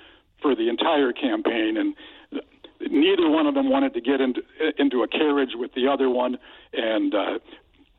for 0.42 0.54
the 0.54 0.68
entire 0.68 1.12
campaign, 1.12 1.76
and 1.76 1.94
neither 2.80 3.28
one 3.28 3.46
of 3.46 3.54
them 3.54 3.70
wanted 3.70 3.94
to 3.94 4.00
get 4.00 4.20
into, 4.20 4.42
into 4.78 5.02
a 5.02 5.08
carriage 5.08 5.50
with 5.54 5.72
the 5.74 5.88
other 5.88 6.08
one. 6.08 6.38
And 6.72 7.14
uh, 7.14 7.38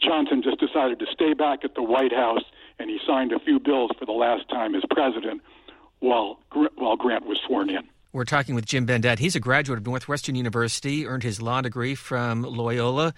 Johnson 0.01 0.41
just 0.43 0.59
decided 0.59 0.99
to 0.99 1.05
stay 1.11 1.33
back 1.33 1.59
at 1.63 1.75
the 1.75 1.83
White 1.83 2.13
House, 2.13 2.43
and 2.79 2.89
he 2.89 2.99
signed 3.05 3.31
a 3.31 3.39
few 3.39 3.59
bills 3.59 3.91
for 3.99 4.05
the 4.05 4.11
last 4.11 4.47
time 4.49 4.75
as 4.75 4.83
president 4.91 5.41
while 5.99 6.39
while 6.75 6.95
Grant 6.95 7.25
was 7.25 7.37
sworn 7.45 7.69
in. 7.69 7.81
We're 8.11 8.25
talking 8.25 8.55
with 8.55 8.65
Jim 8.65 8.87
Bendat. 8.87 9.19
He's 9.19 9.35
a 9.35 9.39
graduate 9.39 9.77
of 9.77 9.85
Northwestern 9.85 10.33
University, 10.33 11.05
earned 11.05 11.21
his 11.21 11.41
law 11.41 11.61
degree 11.61 11.93
from 11.93 12.41
Loyola. 12.41 13.13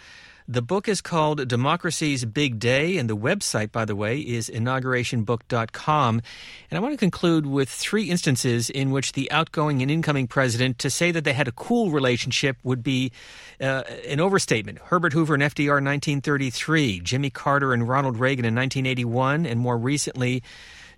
The 0.51 0.61
book 0.61 0.89
is 0.89 0.99
called 0.99 1.47
Democracy's 1.47 2.25
Big 2.25 2.59
Day, 2.59 2.97
and 2.97 3.09
the 3.09 3.15
website, 3.15 3.71
by 3.71 3.85
the 3.85 3.95
way, 3.95 4.19
is 4.19 4.49
inaugurationbook.com. 4.49 6.21
And 6.69 6.77
I 6.77 6.81
want 6.81 6.91
to 6.93 6.97
conclude 6.97 7.45
with 7.45 7.69
three 7.69 8.09
instances 8.09 8.69
in 8.69 8.91
which 8.91 9.13
the 9.13 9.31
outgoing 9.31 9.81
and 9.81 9.89
incoming 9.89 10.27
president, 10.27 10.77
to 10.79 10.89
say 10.89 11.09
that 11.11 11.23
they 11.23 11.31
had 11.31 11.47
a 11.47 11.53
cool 11.53 11.89
relationship 11.89 12.57
would 12.63 12.83
be 12.83 13.13
uh, 13.61 13.83
an 14.05 14.19
overstatement. 14.19 14.79
Herbert 14.79 15.13
Hoover 15.13 15.35
and 15.35 15.43
FDR 15.43 15.77
in 15.77 15.85
1933, 15.85 16.99
Jimmy 16.99 17.29
Carter 17.29 17.71
and 17.71 17.87
Ronald 17.87 18.17
Reagan 18.17 18.43
in 18.43 18.53
1981, 18.53 19.45
and 19.45 19.57
more 19.57 19.77
recently, 19.77 20.43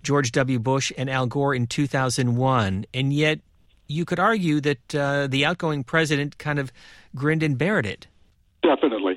George 0.02 0.32
W. 0.32 0.58
Bush 0.58 0.92
and 0.98 1.12
Al 1.12 1.28
Gore 1.28 1.54
in 1.54 1.68
2001. 1.68 2.88
And 2.92 3.14
yet, 3.14 3.40
you 3.88 4.04
could 4.04 4.20
argue 4.20 4.62
that 4.62 4.96
uh, 4.96 5.28
the 5.28 5.46
outgoing 5.46 5.84
president 5.84 6.40
kind 6.40 6.58
of 6.58 6.72
grinned 7.14 7.44
and 7.44 7.56
bared 7.56 7.86
it. 7.86 8.08
Definitely. 8.64 9.13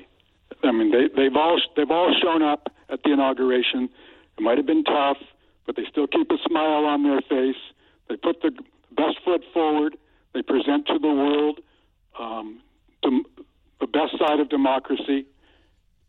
I 0.67 0.71
mean, 0.71 0.91
they, 0.91 1.07
they've 1.15 1.35
all 1.35 1.59
they've 1.75 1.91
all 1.91 2.13
shown 2.21 2.41
up 2.41 2.71
at 2.89 2.99
the 3.03 3.13
inauguration. 3.13 3.89
It 4.37 4.41
might 4.41 4.57
have 4.57 4.67
been 4.67 4.83
tough, 4.83 5.17
but 5.65 5.75
they 5.75 5.83
still 5.89 6.07
keep 6.07 6.29
a 6.31 6.37
smile 6.47 6.85
on 6.85 7.03
their 7.03 7.21
face. 7.21 7.61
They 8.09 8.15
put 8.15 8.41
the 8.41 8.51
best 8.95 9.17
foot 9.25 9.43
forward. 9.53 9.97
They 10.33 10.41
present 10.41 10.87
to 10.87 10.99
the 10.99 11.07
world 11.07 11.59
um, 12.19 12.61
dem- 13.01 13.25
the 13.79 13.87
best 13.87 14.17
side 14.19 14.39
of 14.39 14.49
democracy. 14.49 15.25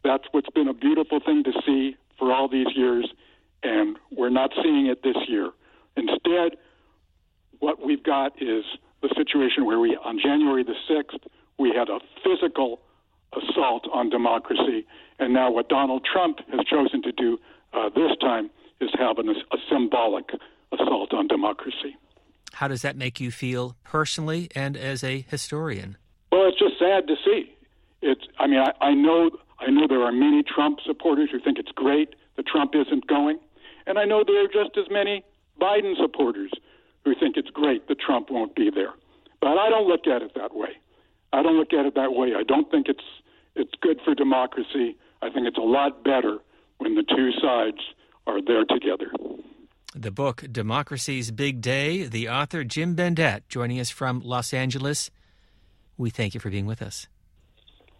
That's 0.04 0.24
what's 0.32 0.48
been 0.54 0.68
a 0.68 0.74
beautiful 0.74 1.20
thing 1.24 1.44
to 1.44 1.52
see 1.66 1.96
for 2.18 2.32
all 2.32 2.48
these 2.48 2.68
years, 2.74 3.08
and 3.62 3.96
we're 4.10 4.30
not 4.30 4.50
seeing 4.62 4.86
it 4.86 5.02
this 5.02 5.16
year. 5.28 5.50
Instead, 5.96 6.58
what 7.58 7.84
we've 7.84 8.02
got 8.02 8.40
is 8.40 8.64
the 9.02 9.08
situation 9.16 9.64
where 9.64 9.78
we, 9.78 9.96
on 10.04 10.18
January 10.22 10.64
the 10.64 10.74
6th, 10.90 11.18
we 11.58 11.70
had 11.70 11.88
a 11.88 11.98
physical 12.24 12.80
assault 13.58 13.86
on 13.92 14.10
democracy, 14.10 14.86
and 15.18 15.32
now 15.32 15.50
what 15.50 15.68
Donald 15.68 16.06
Trump 16.10 16.38
has 16.50 16.64
chosen 16.66 17.02
to 17.02 17.12
do 17.12 17.38
uh, 17.72 17.88
this 17.94 18.16
time 18.20 18.50
is 18.80 18.90
have 18.98 19.18
an, 19.18 19.28
a 19.28 19.56
symbolic 19.70 20.30
assault 20.72 21.12
on 21.12 21.26
democracy. 21.26 21.96
How 22.54 22.68
does 22.68 22.82
that 22.82 22.96
make 22.96 23.20
you 23.20 23.30
feel 23.30 23.76
personally 23.84 24.48
and 24.54 24.76
as 24.76 25.04
a 25.04 25.24
historian? 25.28 25.96
Well, 26.32 26.48
it's 26.48 26.58
just 26.58 26.78
sad 26.78 27.06
to 27.08 27.14
see. 27.24 27.52
It's. 28.00 28.22
I 28.38 28.46
mean, 28.46 28.60
I, 28.60 28.72
I 28.80 28.94
know. 28.94 29.30
I 29.60 29.70
know 29.70 29.86
there 29.88 30.02
are 30.02 30.12
many 30.12 30.42
Trump 30.42 30.78
supporters 30.86 31.30
who 31.32 31.40
think 31.40 31.58
it's 31.58 31.72
great 31.74 32.14
that 32.36 32.46
Trump 32.46 32.72
isn't 32.74 33.06
going, 33.06 33.38
and 33.86 33.98
I 33.98 34.04
know 34.04 34.22
there 34.26 34.44
are 34.44 34.48
just 34.48 34.76
as 34.78 34.86
many 34.90 35.24
Biden 35.60 35.94
supporters 36.00 36.52
who 37.04 37.14
think 37.18 37.36
it's 37.36 37.50
great 37.50 37.88
that 37.88 37.98
Trump 37.98 38.30
won't 38.30 38.54
be 38.54 38.70
there. 38.72 38.92
But 39.40 39.58
I 39.58 39.68
don't 39.68 39.88
look 39.88 40.06
at 40.06 40.22
it 40.22 40.32
that 40.36 40.54
way. 40.54 40.70
I 41.32 41.42
don't 41.42 41.56
look 41.56 41.72
at 41.72 41.86
it 41.86 41.94
that 41.94 42.12
way. 42.12 42.34
I 42.38 42.42
don't 42.42 42.70
think 42.70 42.88
it's 42.88 43.04
it's 43.58 43.74
good 43.80 44.00
for 44.04 44.14
democracy. 44.14 44.96
I 45.22 45.30
think 45.30 45.46
it's 45.46 45.58
a 45.58 45.62
lot 45.62 46.04
better 46.04 46.38
when 46.78 46.94
the 46.94 47.02
two 47.02 47.30
sides 47.40 47.78
are 48.26 48.40
there 48.40 48.64
together. 48.64 49.10
The 49.94 50.10
book, 50.10 50.44
Democracy's 50.52 51.30
Big 51.30 51.60
Day, 51.60 52.04
the 52.04 52.28
author 52.28 52.62
Jim 52.62 52.94
Bendat 52.94 53.48
joining 53.48 53.80
us 53.80 53.90
from 53.90 54.20
Los 54.20 54.52
Angeles. 54.52 55.10
We 55.96 56.10
thank 56.10 56.34
you 56.34 56.40
for 56.40 56.50
being 56.50 56.66
with 56.66 56.82
us. 56.82 57.08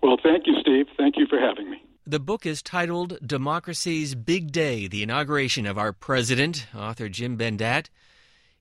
Well, 0.03 0.19
thank 0.23 0.47
you, 0.47 0.55
Steve. 0.61 0.87
Thank 0.97 1.17
you 1.17 1.27
for 1.27 1.41
having 1.41 1.71
me. 1.71 1.83
The 2.07 2.21
book 2.21 2.47
is 2.47 2.63
titled 2.63 3.19
Democracy's 3.27 4.15
Big 4.15 4.53
Day, 4.53 4.87
the 4.87 5.03
inauguration 5.03 5.67
of 5.67 5.77
our 5.77 5.93
president, 5.93 6.67
author 6.75 7.09
Jim 7.09 7.37
Bendat. 7.37 7.89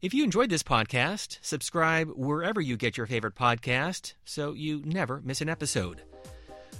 If 0.01 0.13
you 0.13 0.23
enjoyed 0.23 0.49
this 0.49 0.63
podcast, 0.63 1.37
subscribe 1.41 2.09
wherever 2.15 2.59
you 2.61 2.77
get 2.77 2.97
your 2.97 3.05
favorite 3.05 3.35
podcast 3.35 4.13
so 4.25 4.53
you 4.53 4.81
never 4.85 5.21
miss 5.23 5.41
an 5.41 5.49
episode. 5.49 6.01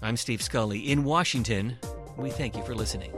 I'm 0.02 0.16
Steve 0.16 0.44
Scully 0.44 0.92
in 0.92 1.04
Washington. 1.04 1.78
We 2.18 2.30
thank 2.30 2.56
you 2.56 2.64
for 2.64 2.76
listening. 2.76 3.12